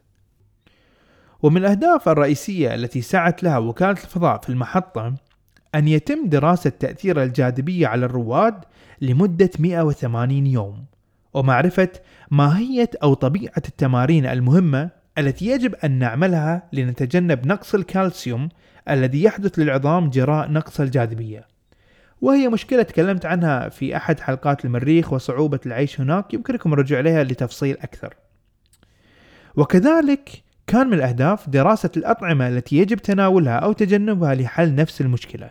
ومن 1.43 1.57
الأهداف 1.57 2.09
الرئيسية 2.09 2.75
التي 2.75 3.01
سعت 3.01 3.43
لها 3.43 3.59
وكالة 3.59 3.91
الفضاء 3.91 4.39
في 4.41 4.49
المحطة 4.49 5.15
أن 5.75 5.89
يتم 5.89 6.29
دراسة 6.29 6.71
تأثير 6.71 7.23
الجاذبية 7.23 7.87
على 7.87 8.07
الرواد 8.07 8.65
لمدة 9.01 9.51
180 9.59 10.47
يوم. 10.47 10.85
ومعرفة 11.37 11.89
ماهية 12.31 12.91
أو 13.03 13.15
طبيعة 13.15 13.63
التمارين 13.69 14.27
المهمة 14.27 14.91
التي 15.19 15.47
يجب 15.47 15.75
أن 15.75 15.99
نعملها 15.99 16.69
لنتجنب 16.73 17.47
نقص 17.47 17.75
الكالسيوم 17.75 18.49
الذي 18.91 19.23
يحدث 19.23 19.59
للعظام 19.59 20.11
جراء 20.11 20.51
نقص 20.51 20.81
الجاذبية. 20.81 21.47
وهي 22.21 22.49
مشكلة 22.49 22.83
تكلمت 22.83 23.27
عنها 23.27 23.69
في 23.69 23.97
أحد 23.97 24.21
حلقات 24.21 24.65
المريخ 24.65 25.13
وصعوبة 25.13 25.61
العيش 25.67 26.01
هناك 26.01 26.35
يمكنكم 26.35 26.73
الرجوع 26.73 27.01
إليها 27.01 27.25
لتفصيل 27.25 27.77
أكثر. 27.81 28.15
وكذلك 29.57 30.31
كان 30.67 30.87
من 30.87 30.95
الأهداف 30.95 31.49
دراسة 31.49 31.91
الأطعمة 31.97 32.49
التي 32.49 32.77
يجب 32.77 32.97
تناولها 32.97 33.57
أو 33.57 33.73
تجنبها 33.73 34.35
لحل 34.35 34.75
نفس 34.75 35.01
المشكلة. 35.01 35.51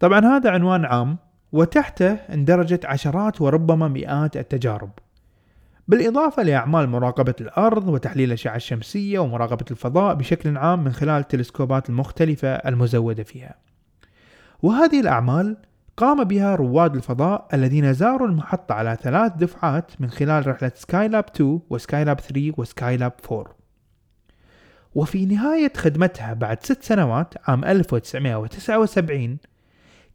طبعا 0.00 0.20
هذا 0.20 0.50
عنوان 0.50 0.84
عام 0.84 1.18
وتحته 1.54 2.12
اندرجت 2.12 2.86
عشرات 2.86 3.40
وربما 3.40 3.88
مئات 3.88 4.36
التجارب. 4.36 4.90
بالإضافة 5.88 6.42
لأعمال 6.42 6.88
مراقبة 6.88 7.34
الأرض 7.40 7.88
وتحليل 7.88 8.28
الأشعة 8.28 8.56
الشمسية 8.56 9.18
ومراقبة 9.18 9.64
الفضاء 9.70 10.14
بشكل 10.14 10.56
عام 10.56 10.84
من 10.84 10.92
خلال 10.92 11.20
التلسكوبات 11.20 11.88
المختلفة 11.88 12.48
المزودة 12.48 13.22
فيها. 13.22 13.54
وهذه 14.62 15.00
الأعمال 15.00 15.56
قام 15.96 16.24
بها 16.24 16.54
رواد 16.56 16.94
الفضاء 16.96 17.48
الذين 17.54 17.92
زاروا 17.92 18.28
المحطة 18.28 18.74
على 18.74 18.98
ثلاث 19.02 19.32
دفعات 19.32 20.00
من 20.00 20.10
خلال 20.10 20.46
رحلة 20.46 20.72
سكايلاب 20.74 21.24
2 21.34 21.60
وسكايلاب 21.70 22.20
3 22.20 22.52
وسكايلاب 22.56 23.12
4 23.32 23.46
وفي 24.94 25.26
نهاية 25.26 25.72
خدمتها 25.76 26.32
بعد 26.32 26.62
ست 26.62 26.82
سنوات 26.82 27.34
عام 27.48 27.64
1979 27.64 29.38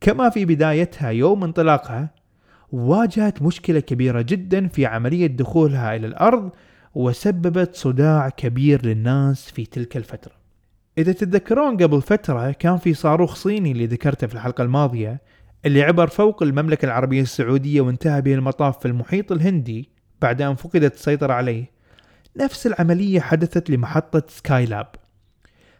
كما 0.01 0.29
في 0.29 0.45
بدايتها 0.45 1.09
يوم 1.09 1.43
انطلاقها 1.43 2.09
واجهت 2.71 3.41
مشكلة 3.41 3.79
كبيرة 3.79 4.21
جدا 4.21 4.67
في 4.67 4.85
عملية 4.85 5.27
دخولها 5.27 5.95
إلى 5.95 6.07
الأرض 6.07 6.49
وسببت 6.95 7.75
صداع 7.75 8.29
كبير 8.29 8.85
للناس 8.85 9.51
في 9.51 9.65
تلك 9.65 9.97
الفترة. 9.97 10.31
إذا 10.97 11.11
تتذكرون 11.11 11.77
قبل 11.77 12.01
فترة 12.01 12.51
كان 12.51 12.77
في 12.77 12.93
صاروخ 12.93 13.35
صيني 13.35 13.71
اللي 13.71 13.85
ذكرته 13.85 14.27
في 14.27 14.33
الحلقة 14.33 14.63
الماضية 14.63 15.21
اللي 15.65 15.83
عبر 15.83 16.07
فوق 16.07 16.43
المملكة 16.43 16.85
العربية 16.85 17.21
السعودية 17.21 17.81
وانتهى 17.81 18.21
به 18.21 18.33
المطاف 18.33 18.79
في 18.79 18.87
المحيط 18.87 19.31
الهندي 19.31 19.89
بعد 20.21 20.41
أن 20.41 20.55
فقدت 20.55 20.93
السيطرة 20.93 21.33
عليه. 21.33 21.71
نفس 22.37 22.67
العملية 22.67 23.19
حدثت 23.19 23.69
لمحطة 23.69 24.23
سكاي 24.27 24.65
لاب. 24.65 24.87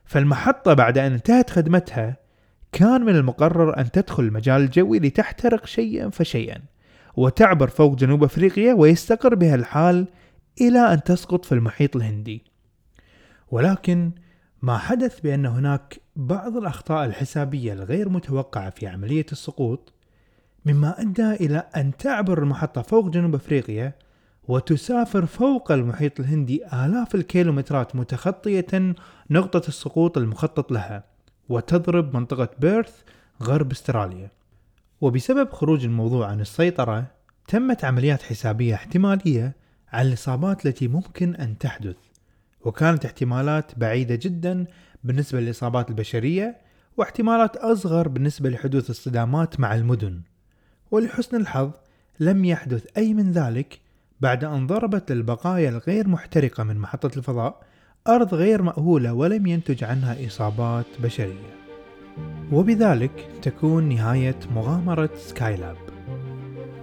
فالمحطة 0.06 0.74
بعد 0.74 0.98
أن 0.98 1.12
انتهت 1.12 1.50
خدمتها 1.50 2.18
كان 2.72 3.02
من 3.02 3.16
المقرر 3.16 3.78
أن 3.78 3.92
تدخل 3.92 4.24
المجال 4.24 4.62
الجوي 4.62 5.00
لتحترق 5.00 5.66
شيئا 5.66 6.10
فشيئا 6.10 6.62
وتعبر 7.16 7.68
فوق 7.68 7.96
جنوب 7.96 8.24
أفريقيا 8.24 8.74
ويستقر 8.74 9.36
بها 9.36 9.56
الحال 9.56 10.08
إلى 10.62 10.94
أن 10.94 11.04
تسقط 11.04 11.46
في 11.46 11.52
المحيط 11.52 11.96
الهندي. 11.96 12.44
ولكن 13.52 14.12
ما 14.62 14.78
حدث 14.78 15.20
بأن 15.20 15.46
هناك 15.46 16.00
بعض 16.16 16.58
الأخطاء 16.58 17.06
الحسابية 17.06 17.74
الغير 17.74 18.10
متوقعة 18.10 18.70
في 18.70 18.88
عملية 18.88 19.26
السقوط 19.32 19.94
مما 20.66 21.02
أدى 21.02 21.32
إلى 21.32 21.58
أن 21.76 21.98
تعبر 21.98 22.44
المحطة 22.44 22.82
فوق 22.82 23.10
جنوب 23.10 23.36
أفريقيا 23.36 23.94
وتسافر 24.48 25.26
فوق 25.26 25.72
المحيط 25.72 26.20
الهندي 26.20 26.66
آلاف 26.74 27.16
الكيلومترات 27.16 27.96
متخطية 27.96 28.96
نقطة 29.30 29.68
السقوط 29.68 30.18
المخطط 30.18 30.72
لها. 30.72 31.04
وتضرب 31.50 32.16
منطقة 32.16 32.50
بيرث 32.60 33.02
غرب 33.44 33.72
استراليا. 33.72 34.32
وبسبب 35.02 35.50
خروج 35.50 35.86
الموضوع 35.86 36.28
عن 36.28 36.42
السيطرة 36.42 37.06
تمت 37.48 37.86
عمليات 37.86 38.22
حسابية 38.22 38.76
احتمالية 38.76 39.56
على 39.94 40.08
الإصابات 40.08 40.66
التي 40.66 40.88
ممكن 40.88 41.36
أن 41.36 41.58
تحدث. 41.58 41.96
وكانت 42.62 43.06
احتمالات 43.06 43.80
بعيدة 43.80 44.16
جدا 44.16 44.66
بالنسبة 45.04 45.40
للإصابات 45.40 45.90
البشرية 45.90 46.58
واحتمالات 46.98 47.58
أصغر 47.58 48.08
بالنسبة 48.08 48.50
لحدوث 48.50 48.90
الصدامات 48.90 49.60
مع 49.60 49.76
المدن. 49.76 50.22
ولحسن 50.92 51.38
الحظ 51.38 51.72
لم 52.20 52.46
يحدث 52.46 52.86
أي 52.98 53.14
من 53.14 53.32
ذلك 53.32 53.80
بعد 54.22 54.44
أن 54.44 54.68
ضربت 54.68 55.12
البقايا 55.12 55.70
الغير 55.70 56.08
محترقة 56.08 56.64
من 56.64 56.78
محطة 56.78 57.18
الفضاء 57.18 57.64
أرض 58.08 58.34
غير 58.34 58.62
مأهولة 58.62 59.14
ولم 59.14 59.48
ينتج 59.48 59.84
عنها 59.84 60.28
إصابات 60.28 60.86
بشرية. 61.04 61.60
وبذلك 62.52 63.30
تكون 63.42 63.90
نهاية 63.90 64.36
مغامرة 64.56 65.10
سكايلاب. 65.16 65.78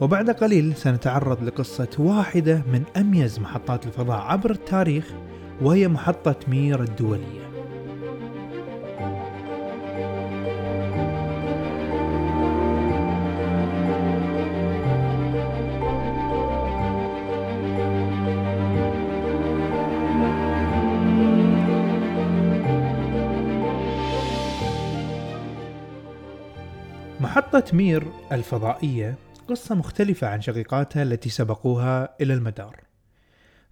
وبعد 0.01 0.31
قليل 0.31 0.77
سنتعرض 0.77 1.45
لقصة 1.45 1.89
واحدة 1.99 2.63
من 2.73 2.83
أميز 2.97 3.39
محطات 3.39 3.87
الفضاء 3.87 4.21
عبر 4.21 4.51
التاريخ 4.51 5.13
وهي 5.63 5.89
محطة 5.89 6.37
مير 6.49 6.83
الدولية. 6.83 7.46
محطة 27.67 27.77
مير 27.77 28.07
الفضائية 28.33 29.15
قصة 29.49 29.75
مختلفة 29.75 30.27
عن 30.27 30.41
شقيقاتها 30.41 31.03
التي 31.03 31.29
سبقوها 31.29 32.15
إلى 32.21 32.35
المدار. 32.35 32.81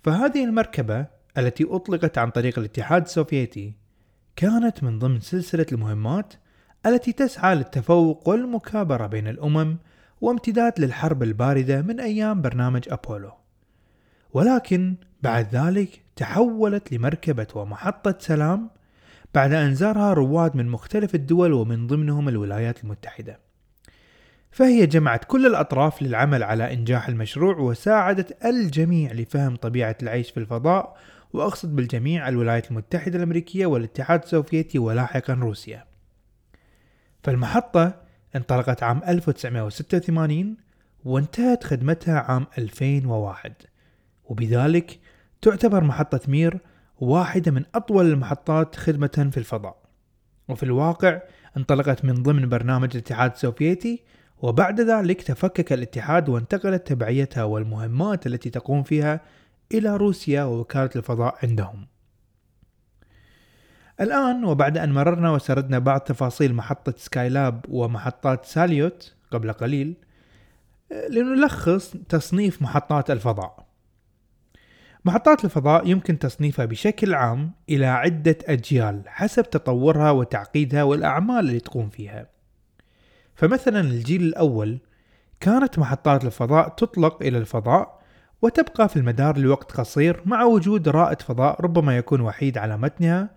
فهذه 0.02 0.44
المركبة 0.44 1.07
التي 1.38 1.64
أطلقت 1.70 2.18
عن 2.18 2.30
طريق 2.30 2.59
الاتحاد 2.59 3.02
السوفيتي 3.02 3.74
كانت 4.37 4.83
من 4.83 4.98
ضمن 4.98 5.20
سلسلة 5.20 5.66
المهمات 5.72 6.35
التي 6.87 7.12
تسعى 7.12 7.54
للتفوق 7.54 8.28
والمكابرة 8.28 9.07
بين 9.07 9.28
الأمم 9.28 9.76
وامتداد 10.20 10.80
للحرب 10.80 11.22
الباردة 11.22 11.83
من 11.83 12.00
أيام 12.00 12.42
برنامج 12.42 12.88
أبولو. 12.88 13.33
ولكن 14.33 14.96
بعد 15.22 15.54
ذلك 15.54 16.02
تحولت 16.16 16.92
لمركبة 16.92 17.46
ومحطة 17.54 18.14
سلام 18.18 18.70
بعد 19.35 19.52
أن 19.52 19.74
زارها 19.74 20.12
رواد 20.12 20.57
من 20.57 20.68
مختلف 20.68 21.14
الدول 21.14 21.52
ومن 21.52 21.87
ضمنهم 21.87 22.28
الولايات 22.28 22.85
المتحدة. 22.85 23.53
فهي 24.54 24.86
جمعت 24.86 25.24
كل 25.24 25.46
الأطراف 25.46 26.02
للعمل 26.02 26.42
على 26.42 26.72
إنجاح 26.72 27.08
المشروع 27.08 27.56
وساعدت 27.56 28.44
الجميع 28.44 29.12
لفهم 29.12 29.56
طبيعة 29.56 29.96
العيش 30.02 30.30
في 30.30 30.40
الفضاء. 30.40 30.96
وأقصد 31.32 31.76
بالجميع 31.76 32.28
الولايات 32.28 32.70
المتحدة 32.70 33.18
الأمريكية 33.18 33.66
والاتحاد 33.66 34.22
السوفيتي 34.22 34.78
ولاحقا 34.78 35.34
روسيا. 35.34 35.84
فالمحطة 37.22 37.94
انطلقت 38.36 38.82
عام 38.82 39.00
1986 39.08 40.56
وانتهت 41.04 41.64
خدمتها 41.64 42.20
عام 42.20 42.46
2001 42.58 43.52
وبذلك 44.24 44.98
تعتبر 45.42 45.84
محطة 45.84 46.20
مير 46.28 46.58
واحدة 47.00 47.50
من 47.52 47.64
أطول 47.74 48.06
المحطات 48.06 48.76
خدمة 48.76 49.28
في 49.32 49.36
الفضاء. 49.36 49.76
وفي 50.48 50.62
الواقع 50.62 51.20
انطلقت 51.56 52.04
من 52.04 52.14
ضمن 52.14 52.48
برنامج 52.48 52.90
الاتحاد 52.92 53.32
السوفيتي 53.32 54.02
وبعد 54.42 54.81
ذلك 54.81 55.23
تفكك 55.23 55.73
الاتحاد 55.73 56.29
وانتقلت 56.29 56.87
تبعيتها 56.87 57.44
والمهمات 57.44 58.27
التي 58.27 58.51
تقوم 58.51 58.83
فيها 58.83 59.20
إلى 59.75 59.97
روسيا 59.97 60.44
ووكالة 60.44 60.90
الفضاء 60.97 61.38
عندهم. 61.42 61.87
الآن 64.01 64.44
وبعد 64.44 64.79
أن 64.79 64.92
مررنا 64.92 65.31
وسردنا 65.31 65.79
بعض 65.79 66.01
تفاصيل 66.01 66.55
محطة 66.55 66.94
سكايلاب 66.97 67.64
ومحطات 67.68 68.44
ساليوت 68.44 69.14
قبل 69.31 69.53
قليل 69.53 69.94
لنلخص 71.11 71.97
تصنيف 72.09 72.62
محطات 72.62 73.11
الفضاء. 73.11 73.66
محطات 75.05 75.44
الفضاء 75.44 75.88
يمكن 75.88 76.18
تصنيفها 76.18 76.64
بشكل 76.64 77.14
عام 77.14 77.53
إلى 77.68 77.87
عدة 77.87 78.38
أجيال 78.44 79.03
حسب 79.07 79.51
تطورها 79.51 80.11
وتعقيدها 80.11 80.83
والأعمال 80.83 81.38
اللي 81.38 81.61
تقوم 81.61 81.88
فيها. 81.88 82.34
فمثلا 83.35 83.81
الجيل 83.81 84.23
الأول 84.23 84.79
كانت 85.40 85.79
محطات 85.79 86.25
الفضاء 86.25 86.68
تطلق 86.68 87.23
إلى 87.23 87.38
الفضاء 87.38 88.01
وتبقى 88.42 88.88
في 88.88 88.97
المدار 88.97 89.38
لوقت 89.38 89.73
قصير 89.73 90.23
مع 90.25 90.44
وجود 90.44 90.88
رائد 90.88 91.23
فضاء 91.23 91.61
ربما 91.61 91.97
يكون 91.97 92.20
وحيد 92.20 92.59
على 92.59 92.77
متنها 92.77 93.31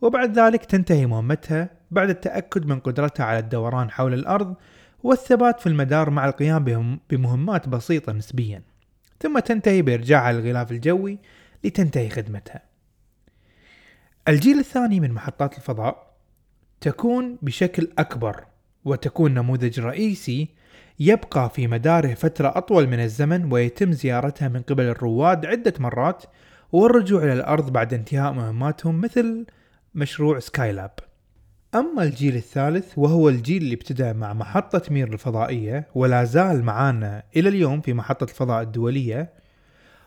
وبعد 0.00 0.38
ذلك 0.38 0.64
تنتهي 0.64 1.06
مهمتها 1.06 1.70
بعد 1.90 2.10
التأكد 2.10 2.66
من 2.66 2.80
قدرتها 2.80 3.24
على 3.24 3.38
الدوران 3.38 3.90
حول 3.90 4.14
الأرض 4.14 4.54
والثبات 5.02 5.60
في 5.60 5.66
المدار 5.66 6.10
مع 6.10 6.28
القيام 6.28 7.00
بمهمات 7.10 7.68
بسيطة 7.68 8.12
نسبيا. 8.12 8.62
ثم 9.20 9.38
تنتهي 9.38 9.82
بإرجاعها 9.82 10.32
للغلاف 10.32 10.72
الجوي 10.72 11.18
لتنتهي 11.64 12.10
خدمتها. 12.10 12.62
الجيل 14.28 14.58
الثاني 14.58 15.00
من 15.00 15.12
محطات 15.12 15.56
الفضاء 15.56 16.10
تكون 16.80 17.38
بشكل 17.42 17.88
أكبر 17.98 18.44
وتكون 18.84 19.34
نموذج 19.34 19.80
رئيسي 19.80 20.48
يبقى 21.00 21.50
في 21.50 21.66
مداره 21.66 22.14
فترة 22.14 22.52
أطول 22.56 22.86
من 22.86 23.00
الزمن 23.00 23.52
ويتم 23.52 23.92
زيارتها 23.92 24.48
من 24.48 24.62
قبل 24.62 24.84
الرواد 24.84 25.46
عدة 25.46 25.74
مرات 25.78 26.24
والرجوع 26.72 27.22
إلى 27.22 27.32
الأرض 27.32 27.72
بعد 27.72 27.94
انتهاء 27.94 28.32
مهماتهم 28.32 29.00
مثل 29.00 29.46
مشروع 29.94 30.38
سكاي 30.38 30.72
لاب 30.72 30.90
أما 31.74 32.02
الجيل 32.02 32.36
الثالث 32.36 32.92
وهو 32.96 33.28
الجيل 33.28 33.62
اللي 33.62 33.74
ابتدأ 33.74 34.12
مع 34.12 34.32
محطة 34.32 34.82
مير 34.90 35.12
الفضائية 35.12 35.88
ولا 35.94 36.24
زال 36.24 36.64
معانا 36.64 37.22
إلى 37.36 37.48
اليوم 37.48 37.80
في 37.80 37.94
محطة 37.94 38.24
الفضاء 38.24 38.62
الدولية 38.62 39.32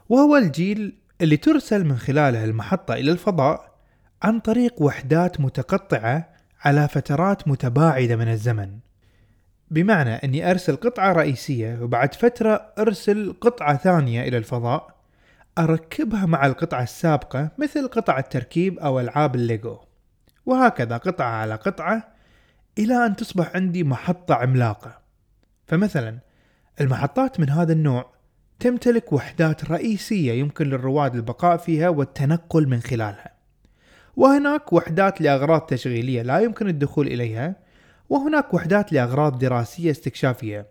وهو 0.09 0.37
الجيل 0.37 0.95
اللي 1.21 1.37
ترسل 1.37 1.85
من 1.85 1.97
خلاله 1.97 2.43
المحطة 2.43 2.93
إلى 2.93 3.11
الفضاء 3.11 3.73
عن 4.23 4.39
طريق 4.39 4.81
وحدات 4.81 5.41
متقطعة 5.41 6.32
على 6.63 6.87
فترات 6.87 7.47
متباعدة 7.47 8.15
من 8.15 8.27
الزمن. 8.27 8.79
بمعنى 9.71 10.13
أني 10.13 10.51
أرسل 10.51 10.75
قطعة 10.75 11.13
رئيسية 11.13 11.79
وبعد 11.81 12.15
فترة 12.15 12.73
أرسل 12.79 13.35
قطعة 13.41 13.77
ثانية 13.77 14.27
إلى 14.27 14.37
الفضاء 14.37 14.95
أركبها 15.57 16.25
مع 16.25 16.45
القطعة 16.45 16.83
السابقة 16.83 17.49
مثل 17.57 17.87
قطع 17.87 18.19
التركيب 18.19 18.79
أو 18.79 18.99
ألعاب 18.99 19.35
الليجو. 19.35 19.77
وهكذا 20.45 20.97
قطعة 20.97 21.29
على 21.29 21.55
قطعة 21.55 22.07
إلى 22.77 23.05
أن 23.05 23.15
تصبح 23.15 23.55
عندي 23.55 23.83
محطة 23.83 24.35
عملاقة. 24.35 24.99
فمثلا 25.67 26.19
المحطات 26.81 27.39
من 27.39 27.49
هذا 27.49 27.73
النوع 27.73 28.13
تمتلك 28.59 29.13
وحدات 29.13 29.71
رئيسية 29.71 30.33
يمكن 30.33 30.65
للرواد 30.65 31.15
البقاء 31.15 31.57
فيها 31.57 31.89
والتنقل 31.89 32.67
من 32.67 32.79
خلالها. 32.79 33.32
وهناك 34.15 34.73
وحدات 34.73 35.21
لأغراض 35.21 35.61
تشغيلية 35.61 36.21
لا 36.21 36.39
يمكن 36.39 36.67
الدخول 36.67 37.07
إليها 37.07 37.55
وهناك 38.09 38.53
وحدات 38.53 38.93
لأغراض 38.93 39.39
دراسية 39.39 39.91
استكشافية. 39.91 40.65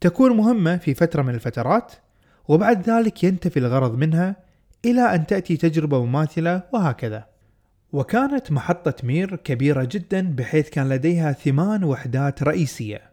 تكون 0.00 0.36
مهمة 0.36 0.76
في 0.76 0.94
فترة 0.94 1.22
من 1.22 1.34
الفترات 1.34 1.92
وبعد 2.48 2.90
ذلك 2.90 3.24
ينتفي 3.24 3.58
الغرض 3.58 3.94
منها 3.94 4.36
إلى 4.84 5.14
أن 5.14 5.26
تأتي 5.26 5.56
تجربة 5.56 6.04
مماثلة 6.04 6.62
وهكذا. 6.72 7.26
وكانت 7.92 8.52
محطة 8.52 8.94
مير 9.02 9.36
كبيرة 9.36 9.88
جدا 9.90 10.34
بحيث 10.34 10.68
كان 10.68 10.88
لديها 10.88 11.32
ثمان 11.32 11.84
وحدات 11.84 12.42
رئيسية. 12.42 13.10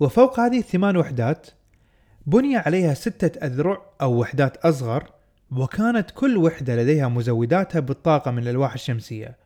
وفوق 0.00 0.40
هذه 0.40 0.58
الثمان 0.58 0.96
وحدات 0.96 1.46
بني 2.26 2.56
عليها 2.56 2.94
ستة 2.94 3.46
أذرع 3.46 3.82
أو 4.02 4.20
وحدات 4.20 4.56
أصغر 4.56 5.10
وكانت 5.56 6.10
كل 6.10 6.36
وحدة 6.36 6.76
لديها 6.76 7.08
مزوداتها 7.08 7.80
بالطاقة 7.80 8.30
من 8.30 8.42
الألواح 8.42 8.72
الشمسية. 8.72 9.36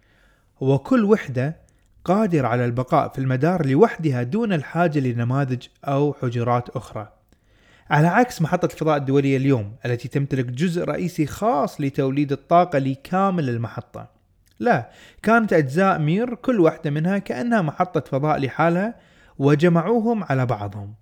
وكل 0.60 1.04
وحدة 1.04 1.56
قادرة 2.04 2.48
على 2.48 2.64
البقاء 2.64 3.08
في 3.08 3.18
المدار 3.18 3.66
لوحدها 3.66 4.22
دون 4.22 4.52
الحاجة 4.52 4.98
لنماذج 4.98 5.66
أو 5.84 6.14
حجرات 6.22 6.68
أخرى. 6.68 7.12
على 7.90 8.06
عكس 8.06 8.42
محطة 8.42 8.66
الفضاء 8.66 8.96
الدولية 8.96 9.36
اليوم 9.36 9.72
التي 9.86 10.08
تمتلك 10.08 10.44
جزء 10.44 10.84
رئيسي 10.84 11.26
خاص 11.26 11.80
لتوليد 11.80 12.32
الطاقة 12.32 12.78
لكامل 12.78 13.48
المحطة. 13.48 14.08
لا 14.58 14.90
كانت 15.22 15.52
أجزاء 15.52 15.98
مير 15.98 16.34
كل 16.34 16.60
واحدة 16.60 16.90
منها 16.90 17.18
كأنها 17.18 17.62
محطة 17.62 18.00
فضاء 18.00 18.38
لحالها 18.38 18.94
وجمعوهم 19.38 20.24
على 20.24 20.46
بعضهم. 20.46 20.94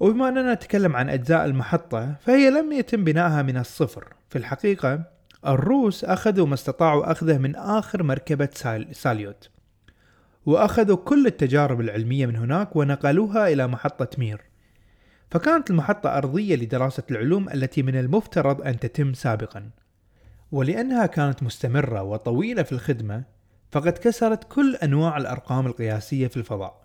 وبما 0.00 0.28
أننا 0.28 0.54
نتكلم 0.54 0.96
عن 0.96 1.08
أجزاء 1.08 1.44
المحطة 1.44 2.14
فهي 2.20 2.50
لم 2.50 2.72
يتم 2.72 3.04
بنائها 3.04 3.42
من 3.42 3.56
الصفر. 3.56 4.14
في 4.28 4.38
الحقيقة 4.38 5.02
الروس 5.46 6.04
أخذوا 6.04 6.46
ما 6.46 6.54
استطاعوا 6.54 7.12
أخذه 7.12 7.38
من 7.38 7.56
آخر 7.56 8.02
مركبة 8.02 8.48
ساليوت. 8.92 9.50
وأخذوا 10.46 10.96
كل 10.96 11.26
التجارب 11.26 11.80
العلمية 11.80 12.26
من 12.26 12.36
هناك 12.36 12.76
ونقلوها 12.76 13.48
إلى 13.48 13.66
محطة 13.66 14.08
مير. 14.18 14.40
فكانت 15.30 15.70
المحطة 15.70 16.18
أرضية 16.18 16.56
لدراسة 16.56 17.02
العلوم 17.10 17.48
التي 17.48 17.82
من 17.82 17.96
المفترض 17.96 18.62
أن 18.62 18.78
تتم 18.78 19.14
سابقا. 19.14 19.70
ولأنها 20.52 21.06
كانت 21.06 21.42
مستمرة 21.42 22.02
وطويلة 22.02 22.62
في 22.62 22.72
الخدمة 22.72 23.22
فقد 23.72 23.92
كسرت 23.92 24.44
كل 24.44 24.76
أنواع 24.76 25.16
الأرقام 25.16 25.66
القياسية 25.66 26.26
في 26.26 26.36
الفضاء. 26.36 26.79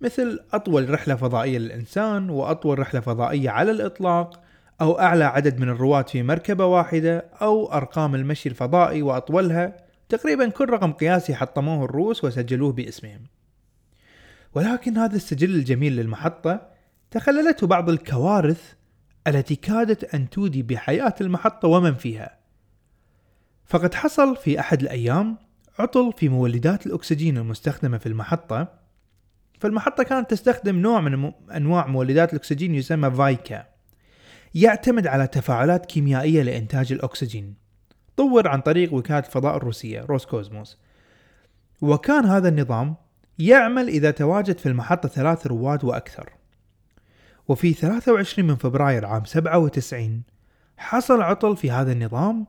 مثل 0.00 0.40
أطول 0.52 0.90
رحلة 0.90 1.14
فضائية 1.14 1.58
للإنسان 1.58 2.30
وأطول 2.30 2.78
رحلة 2.78 3.00
فضائية 3.00 3.50
على 3.50 3.70
الإطلاق 3.70 4.42
أو 4.80 4.98
أعلى 5.00 5.24
عدد 5.24 5.58
من 5.58 5.68
الرواد 5.68 6.08
في 6.08 6.22
مركبة 6.22 6.64
واحدة 6.64 7.18
أو 7.42 7.72
أرقام 7.72 8.14
المشي 8.14 8.48
الفضائي 8.48 9.02
وأطولها 9.02 9.76
تقريبا 10.08 10.48
كل 10.48 10.70
رقم 10.70 10.92
قياسي 10.92 11.34
حطموه 11.34 11.84
الروس 11.84 12.24
وسجلوه 12.24 12.72
باسمهم. 12.72 13.20
ولكن 14.54 14.98
هذا 14.98 15.16
السجل 15.16 15.54
الجميل 15.54 15.96
للمحطة 15.96 16.68
تخللته 17.10 17.66
بعض 17.66 17.90
الكوارث 17.90 18.72
التي 19.26 19.56
كادت 19.56 20.14
أن 20.14 20.30
تودي 20.30 20.62
بحياة 20.62 21.14
المحطة 21.20 21.68
ومن 21.68 21.94
فيها. 21.94 22.38
فقد 23.66 23.94
حصل 23.94 24.36
في 24.36 24.60
أحد 24.60 24.80
الأيام 24.80 25.36
عطل 25.78 26.12
في 26.12 26.28
مولدات 26.28 26.86
الأكسجين 26.86 27.38
المستخدمة 27.38 27.98
في 27.98 28.06
المحطة 28.06 28.79
فالمحطة 29.60 30.02
كانت 30.02 30.30
تستخدم 30.30 30.76
نوع 30.76 31.00
من 31.00 31.32
أنواع 31.56 31.86
مولدات 31.86 32.32
الأكسجين 32.32 32.74
يسمى 32.74 33.10
فايكا. 33.10 33.66
يعتمد 34.54 35.06
على 35.06 35.26
تفاعلات 35.26 35.86
كيميائية 35.86 36.42
لإنتاج 36.42 36.92
الأكسجين. 36.92 37.54
طور 38.16 38.48
عن 38.48 38.60
طريق 38.60 38.94
وكالة 38.94 39.18
الفضاء 39.18 39.56
الروسية 39.56 40.00
روسكوزموس. 40.00 40.78
وكان 41.80 42.24
هذا 42.24 42.48
النظام 42.48 42.96
يعمل 43.38 43.88
إذا 43.88 44.10
تواجد 44.10 44.58
في 44.58 44.66
المحطة 44.66 45.08
ثلاث 45.08 45.46
رواد 45.46 45.84
وأكثر. 45.84 46.32
وفي 47.48 47.72
23 47.72 48.48
من 48.48 48.56
فبراير 48.56 49.06
عام 49.06 49.24
97 49.24 50.22
حصل 50.76 51.22
عطل 51.22 51.56
في 51.56 51.70
هذا 51.70 51.92
النظام 51.92 52.46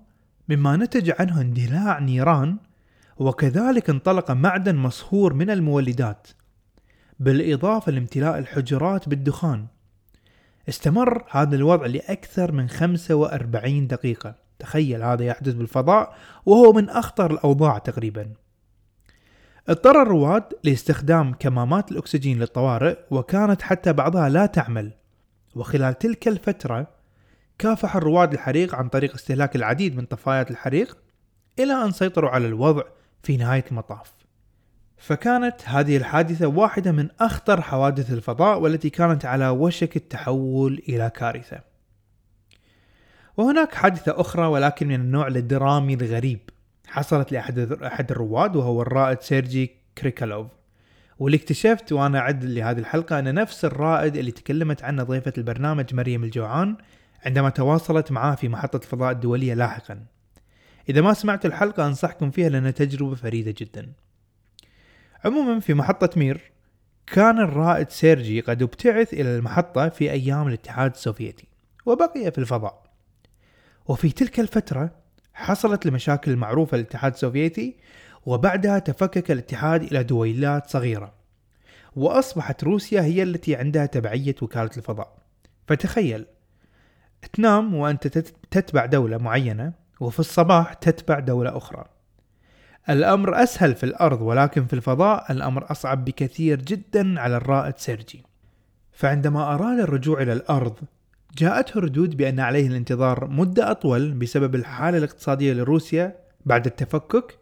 مما 0.49 0.77
نتج 0.77 1.11
عنه 1.19 1.41
اندلاع 1.41 1.99
نيران 1.99 2.57
وكذلك 3.17 3.89
انطلق 3.89 4.31
معدن 4.31 4.75
مصهور 4.75 5.33
من 5.33 5.49
المولدات. 5.49 6.27
بالإضافة 7.21 7.91
لامتلاء 7.91 8.37
الحجرات 8.37 9.09
بالدخان. 9.09 9.65
استمر 10.69 11.23
هذا 11.31 11.55
الوضع 11.55 11.85
لأكثر 11.85 12.51
من 12.51 12.69
45 12.69 13.87
دقيقة. 13.87 14.35
تخيل 14.59 15.03
هذا 15.03 15.23
يحدث 15.23 15.53
بالفضاء 15.53 16.15
وهو 16.45 16.73
من 16.73 16.89
أخطر 16.89 17.31
الأوضاع 17.31 17.77
تقريبا. 17.77 18.33
اضطر 19.69 20.01
الرواد 20.01 20.43
لاستخدام 20.63 21.33
كمامات 21.33 21.91
الأكسجين 21.91 22.39
للطوارئ 22.39 22.97
وكانت 23.11 23.61
حتى 23.61 23.93
بعضها 23.93 24.29
لا 24.29 24.45
تعمل. 24.45 24.91
وخلال 25.55 25.97
تلك 25.97 26.27
الفترة 26.27 26.87
كافح 27.59 27.95
الرواد 27.95 28.33
الحريق 28.33 28.75
عن 28.75 28.89
طريق 28.89 29.13
استهلاك 29.13 29.55
العديد 29.55 29.95
من 29.95 30.05
طفايات 30.05 30.51
الحريق 30.51 30.97
إلى 31.59 31.73
أن 31.73 31.91
سيطروا 31.91 32.29
على 32.29 32.47
الوضع 32.47 32.83
في 33.23 33.37
نهاية 33.37 33.65
المطاف. 33.71 34.20
فكانت 35.01 35.55
هذه 35.65 35.97
الحادثة 35.97 36.47
واحدة 36.47 36.91
من 36.91 37.09
أخطر 37.19 37.61
حوادث 37.61 38.13
الفضاء 38.13 38.59
والتي 38.59 38.89
كانت 38.89 39.25
على 39.25 39.49
وشك 39.49 39.95
التحول 39.95 40.83
إلى 40.89 41.09
كارثة 41.15 41.59
وهناك 43.37 43.73
حادثة 43.73 44.21
أخرى 44.21 44.45
ولكن 44.45 44.87
من 44.87 44.95
النوع 44.95 45.27
الدرامي 45.27 45.93
الغريب 45.93 46.39
حصلت 46.87 47.31
لأحد 47.31 47.59
أحد 47.83 48.11
الرواد 48.11 48.55
وهو 48.55 48.81
الرائد 48.81 49.21
سيرجي 49.21 49.71
كريكالوف 49.97 50.47
واللي 51.19 51.37
اكتشفت 51.37 51.91
وأنا 51.91 52.19
أعد 52.19 52.43
لهذه 52.43 52.79
الحلقة 52.79 53.19
أن 53.19 53.33
نفس 53.33 53.65
الرائد 53.65 54.15
اللي 54.15 54.31
تكلمت 54.31 54.83
عنه 54.83 55.03
ضيفة 55.03 55.33
البرنامج 55.37 55.95
مريم 55.95 56.23
الجوعان 56.23 56.75
عندما 57.25 57.49
تواصلت 57.49 58.11
معاه 58.11 58.35
في 58.35 58.49
محطة 58.49 58.77
الفضاء 58.77 59.11
الدولية 59.11 59.53
لاحقا. 59.53 60.05
إذا 60.89 61.01
ما 61.01 61.13
سمعتوا 61.13 61.49
الحلقة 61.49 61.87
أنصحكم 61.87 62.31
فيها 62.31 62.49
لأنها 62.49 62.71
تجربة 62.71 63.15
فريدة 63.15 63.55
جدا. 63.57 63.93
عموما 65.25 65.59
في 65.59 65.73
محطة 65.73 66.09
مير 66.19 66.51
كان 67.07 67.39
الرائد 67.39 67.89
سيرجي 67.89 68.39
قد 68.41 68.61
ابتعث 68.61 69.13
إلى 69.13 69.37
المحطة 69.37 69.89
في 69.89 70.11
أيام 70.11 70.47
الاتحاد 70.47 70.91
السوفيتي 70.91 71.47
وبقي 71.85 72.31
في 72.31 72.37
الفضاء. 72.37 72.83
وفي 73.87 74.09
تلك 74.11 74.39
الفترة 74.39 74.91
حصلت 75.33 75.85
المشاكل 75.85 76.31
المعروفة 76.31 76.77
للاتحاد 76.77 77.13
السوفيتي 77.13 77.77
وبعدها 78.25 78.79
تفكك 78.79 79.31
الاتحاد 79.31 79.83
إلى 79.83 80.03
دويلات 80.03 80.69
صغيرة. 80.69 81.13
وأصبحت 81.95 82.63
روسيا 82.63 83.01
هي 83.01 83.23
التي 83.23 83.55
عندها 83.55 83.85
تبعية 83.85 84.35
وكالة 84.41 84.71
الفضاء. 84.77 85.17
فتخيل 85.67 86.25
تنام 87.33 87.73
وأنت 87.75 88.07
تتبع 88.51 88.85
دولة 88.85 89.17
معينة 89.17 89.73
وفي 89.99 90.19
الصباح 90.19 90.73
تتبع 90.73 91.19
دولة 91.19 91.57
أخرى. 91.57 91.85
الأمر 92.89 93.43
أسهل 93.43 93.75
في 93.75 93.83
الأرض 93.83 94.21
ولكن 94.21 94.65
في 94.65 94.73
الفضاء 94.73 95.31
الأمر 95.31 95.71
أصعب 95.71 96.05
بكثير 96.05 96.61
جدا 96.61 97.19
على 97.19 97.37
الرائد 97.37 97.77
سيرجي. 97.77 98.23
فعندما 98.91 99.53
أراد 99.53 99.79
الرجوع 99.79 100.21
إلى 100.21 100.33
الأرض 100.33 100.79
جاءته 101.37 101.79
ردود 101.79 102.17
بأن 102.17 102.39
عليه 102.39 102.67
الانتظار 102.67 103.27
مدة 103.27 103.71
أطول 103.71 104.11
بسبب 104.11 104.55
الحالة 104.55 104.97
الاقتصادية 104.97 105.53
لروسيا 105.53 106.15
بعد 106.45 106.65
التفكك 106.65 107.37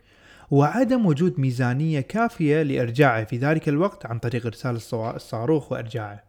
وعدم 0.52 1.06
وجود 1.06 1.40
ميزانية 1.40 2.00
كافية 2.00 2.62
لإرجاعه 2.62 3.24
في 3.24 3.38
ذلك 3.38 3.70
الوقت 3.70 4.06
عن 4.06 4.20
طريق 4.20 4.46
إرسال 4.46 4.76
الصاروخ 4.94 5.72
وإرجاعه. 5.72 6.24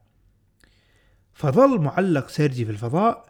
فظل 1.35 1.81
معلق 1.81 2.29
سيرجي 2.29 2.65
في 2.65 2.71
الفضاء 2.71 3.25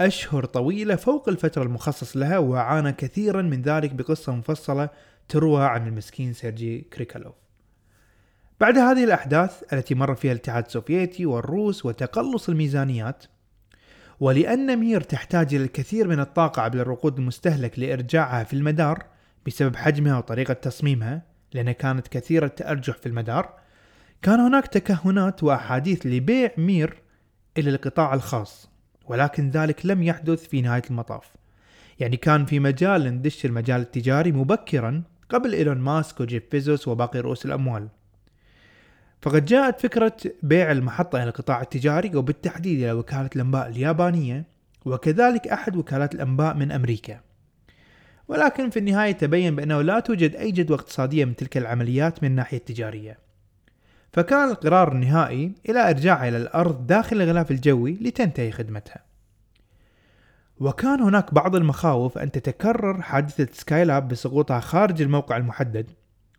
أشهر 0.00 0.44
طويلة 0.44 0.96
فوق 0.96 1.28
الفترة 1.28 1.62
المخصص 1.62 2.16
لها 2.16 2.38
وعانى 2.38 2.92
كثيرا 2.92 3.42
من 3.42 3.62
ذلك 3.62 3.92
بقصة 3.92 4.34
مفصلة 4.34 4.88
تروى 5.28 5.64
عن 5.64 5.86
المسكين 5.86 6.32
سيرجي 6.32 6.80
كريكالوف. 6.80 7.34
بعد 8.60 8.78
هذه 8.78 9.04
الأحداث 9.04 9.62
التي 9.72 9.94
مر 9.94 10.14
فيها 10.14 10.32
الاتحاد 10.32 10.64
السوفيتي 10.64 11.26
والروس 11.26 11.86
وتقلص 11.86 12.48
الميزانيات 12.48 13.24
ولأن 14.20 14.76
مير 14.76 15.00
تحتاج 15.00 15.54
إلى 15.54 15.64
الكثير 15.64 16.08
من 16.08 16.20
الطاقة 16.20 16.62
عبر 16.62 16.82
الوقود 16.82 17.18
المستهلك 17.18 17.78
لإرجاعها 17.78 18.44
في 18.44 18.52
المدار 18.52 19.04
بسبب 19.46 19.76
حجمها 19.76 20.18
وطريقة 20.18 20.54
تصميمها 20.54 21.22
لأنها 21.52 21.72
كانت 21.72 22.08
كثيرة 22.08 22.46
التأرجح 22.46 22.96
في 22.96 23.06
المدار 23.06 23.54
كان 24.22 24.40
هناك 24.40 24.66
تكهنات 24.66 25.42
وأحاديث 25.42 26.06
لبيع 26.06 26.50
مير 26.58 27.02
إلى 27.58 27.70
القطاع 27.70 28.14
الخاص 28.14 28.68
ولكن 29.06 29.50
ذلك 29.50 29.86
لم 29.86 30.02
يحدث 30.02 30.48
في 30.48 30.62
نهاية 30.62 30.82
المطاف. 30.90 31.32
يعني 32.00 32.16
كان 32.16 32.44
في 32.44 32.60
مجال 32.60 33.04
ندش 33.04 33.44
المجال 33.44 33.80
التجاري 33.80 34.32
مبكرا 34.32 35.02
قبل 35.34 35.52
إيلون 35.52 35.78
ماسك 35.78 36.20
وجيف 36.20 36.42
بيزوس 36.52 36.88
وباقي 36.88 37.20
رؤوس 37.20 37.46
الأموال. 37.46 37.88
فقد 39.22 39.44
جاءت 39.44 39.80
فكرة 39.80 40.16
بيع 40.42 40.72
المحطة 40.72 41.16
إلى 41.16 41.28
القطاع 41.28 41.62
التجاري 41.62 42.16
وبالتحديد 42.16 42.78
إلى 42.78 42.92
وكالة 42.92 43.30
الأنباء 43.36 43.68
اليابانية 43.68 44.44
وكذلك 44.84 45.48
أحد 45.48 45.76
وكالات 45.76 46.14
الأنباء 46.14 46.54
من 46.54 46.72
أمريكا. 46.72 47.20
ولكن 48.28 48.70
في 48.70 48.78
النهاية 48.78 49.12
تبين 49.12 49.56
بأنه 49.56 49.82
لا 49.82 50.00
توجد 50.00 50.36
أي 50.36 50.50
جدوى 50.50 50.76
اقتصادية 50.76 51.24
من 51.24 51.36
تلك 51.36 51.56
العمليات 51.56 52.22
من 52.22 52.28
الناحية 52.30 52.56
التجارية. 52.56 53.18
فكان 54.12 54.50
القرار 54.50 54.92
النهائي 54.92 55.52
إلى 55.68 55.90
إرجاعها 55.90 56.28
إلى 56.28 56.36
الأرض 56.36 56.86
داخل 56.86 57.22
الغلاف 57.22 57.50
الجوي 57.50 57.92
لتنتهي 58.00 58.52
خدمتها. 58.52 59.13
وكان 60.60 61.00
هناك 61.00 61.34
بعض 61.34 61.56
المخاوف 61.56 62.18
أن 62.18 62.30
تتكرر 62.30 63.02
حادثة 63.02 63.48
سكايلاب 63.52 64.08
بسقوطها 64.08 64.60
خارج 64.60 65.02
الموقع 65.02 65.36
المحدد 65.36 65.90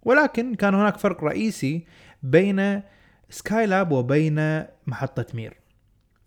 ولكن 0.04 0.56
كان 0.56 0.76
هناك 0.76 0.98
فرق 0.98 1.24
رئيسي 1.24 1.86
بين 2.24 2.82
سكايلاب 3.30 3.92
وبين 3.92 4.64
محطة 4.88 5.26
مير. 5.34 5.54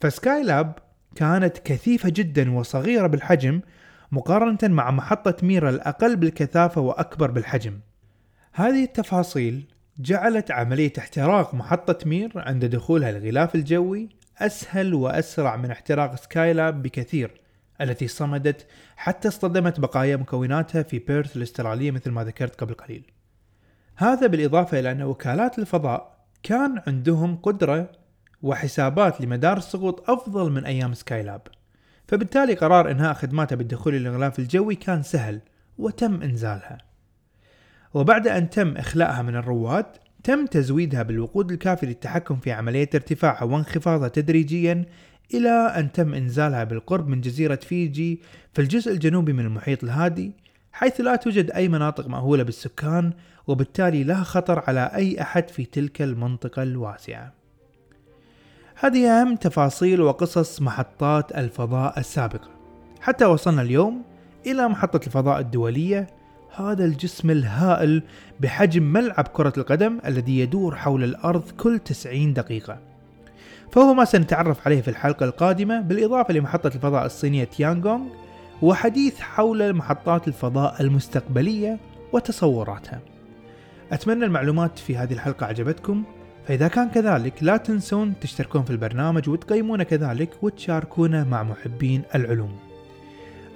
فسكايلاب 0.01 0.79
كانت 1.15 1.59
كثيفة 1.59 2.09
جدا 2.09 2.53
وصغيرة 2.53 3.07
بالحجم 3.07 3.61
مقارنة 4.13 4.59
مع 4.63 4.91
محطة 4.91 5.47
مير 5.47 5.69
الأقل 5.69 6.17
بالكثافة 6.17 6.81
وأكبر 6.81 7.31
بالحجم. 7.31 7.81
هذه 8.53 8.85
التفاصيل 8.85 9.67
جعلت 9.99 10.51
عملية 10.51 10.93
احتراق 10.99 11.55
محطة 11.55 12.09
مير 12.09 12.33
عند 12.37 12.65
دخولها 12.65 13.11
الغلاف 13.11 13.55
الجوي 13.55 14.09
أسهل 14.39 14.95
وأسرع 14.95 15.57
من 15.57 15.71
احتراق 15.71 16.15
سكايلاب 16.15 16.83
بكثير. 16.83 17.41
التي 17.81 18.09
صمدت 18.09 18.67
حتى 18.97 19.29
اصطدمت 19.29 19.81
بقايا 19.81 20.17
مكوناتها 20.17 20.83
في 20.83 20.99
بيرث 20.99 21.37
الاسترالية 21.37 21.91
مثل 21.91 22.11
ما 22.11 22.25
ذكرت 22.25 22.61
قبل 22.61 22.75
قليل. 22.75 23.11
هذا 23.97 24.27
بالإضافة 24.27 24.79
إلى 24.79 24.93
أن 24.93 25.03
وكالات 25.03 25.59
الفضاء 25.59 26.19
كان 26.43 26.83
عندهم 26.87 27.37
قدرة 27.37 27.93
وحسابات 28.43 29.21
لمدار 29.21 29.57
السقوط 29.57 30.11
أفضل 30.11 30.53
من 30.53 30.65
أيام 30.65 30.95
سكايلاب. 30.95 31.43
فبالتالي 32.09 32.55
قرار 32.55 32.91
إنهاء 32.91 33.15
خدماتها 33.15 33.57
بالدخول 33.57 33.95
إلى 33.95 34.09
الغلاف 34.09 34.39
الجوي 34.39 34.75
كان 34.75 35.03
سهل 35.03 35.41
وتم 35.79 36.23
إنزالها. 36.23 36.79
وبعد 37.95 38.29
أن 38.29 38.51
تم 38.51 38.77
إخلاءها 38.77 39.23
من 39.23 39.37
الرواد 39.37 39.87
تم 40.25 40.47
تزويدها 40.47 41.03
بالوقود 41.03 41.53
الكافي 41.53 41.87
للتحكم 41.87 42.37
في 42.37 42.53
عملية 42.53 42.91
ارتفاعها 42.95 43.45
وانخفاضها 43.45 44.09
تدريجيا 44.09 44.85
إلى 45.35 45.51
أن 45.51 45.93
تم 45.93 46.15
إنزالها 46.15 46.65
بالقرب 46.65 47.09
من 47.09 47.21
جزيرة 47.21 47.57
فيجي 47.57 48.21
في 48.53 48.63
الجزء 48.63 48.93
الجنوبي 48.93 49.33
من 49.33 49.45
المحيط 49.45 49.85
الهادي 49.85 50.33
حيث 50.73 51.01
لا 51.01 51.17
توجد 51.17 51.51
أي 51.51 51.69
مناطق 51.69 52.07
مأهولة 52.07 52.43
بالسكان 52.43 53.13
وبالتالي 53.47 54.05
لا 54.05 54.23
خطر 54.23 54.63
على 54.67 54.91
أي 54.95 55.21
أحد 55.21 55.49
في 55.49 55.65
تلك 55.65 56.03
المنطقة 56.03 56.63
الواسعة. 56.63 57.33
هذه 58.75 59.21
أهم 59.21 59.37
تفاصيل 59.37 60.01
وقصص 60.01 60.63
محطات 60.63 61.33
الفضاء 61.33 61.99
السابقة 61.99 62.51
حتى 63.01 63.25
وصلنا 63.25 63.63
اليوم 63.63 64.03
إلى 64.47 64.69
محطة 64.69 65.07
الفضاء 65.07 65.41
الدولية 65.41 66.07
هذا 66.57 66.85
الجسم 66.85 67.31
الهائل 67.31 68.03
بحجم 68.41 68.83
ملعب 68.83 69.29
كرة 69.29 69.53
القدم 69.57 69.99
الذي 70.07 70.39
يدور 70.39 70.77
حول 70.77 71.05
الأرض 71.05 71.51
كل 71.51 71.79
90 71.79 72.35
دقيقة 72.35 72.79
فهو 73.73 73.95
ما 73.95 74.05
سنتعرف 74.05 74.67
عليه 74.67 74.81
في 74.81 74.89
الحلقة 74.89 75.25
القادمة 75.25 75.81
بالإضافة 75.81 76.35
لمحطة 76.35 76.67
الفضاء 76.67 77.07
الصينية 77.07 77.45
تيانغونغ 77.45 78.07
وحديث 78.63 79.21
حول 79.21 79.73
محطات 79.73 80.29
الفضاء 80.29 80.83
المستقبلية 80.83 81.79
وتصوراتها. 82.13 83.01
أتمنى 83.93 84.25
المعلومات 84.25 84.79
في 84.79 84.97
هذه 84.97 85.13
الحلقة 85.13 85.47
عجبتكم 85.47 86.05
فإذا 86.49 86.69
كان 86.69 86.89
كذلك 86.89 87.43
لا 87.43 87.57
تنسون 87.57 88.15
تشتركون 88.21 88.63
في 88.63 88.71
البرنامج 88.71 89.29
وتقيمونه 89.29 89.85
كذلك 89.85 90.31
وتشاركونه 90.43 91.29
مع 91.29 91.43
محبين 91.43 92.03
العلوم. 92.15 92.57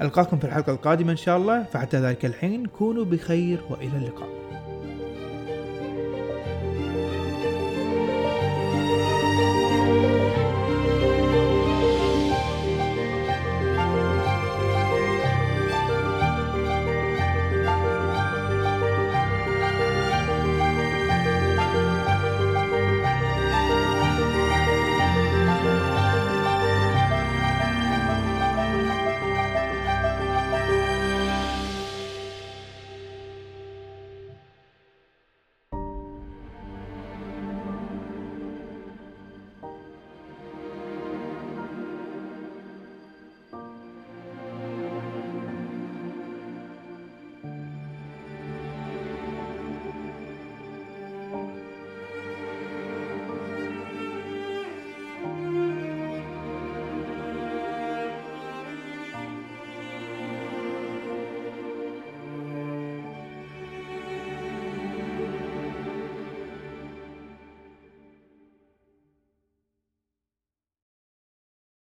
ألقاكم 0.03 0.38
في 0.38 0.44
الحلقة 0.44 0.72
القادمة 0.72 1.12
إن 1.12 1.16
شاء 1.16 1.37
الله 1.37 1.62
فحتى 1.62 1.96
ذلك 1.96 2.25
الحين 2.25 2.66
كونوا 2.66 3.05
بخير 3.05 3.61
وإلى 3.70 3.96
اللقاء. 3.96 4.29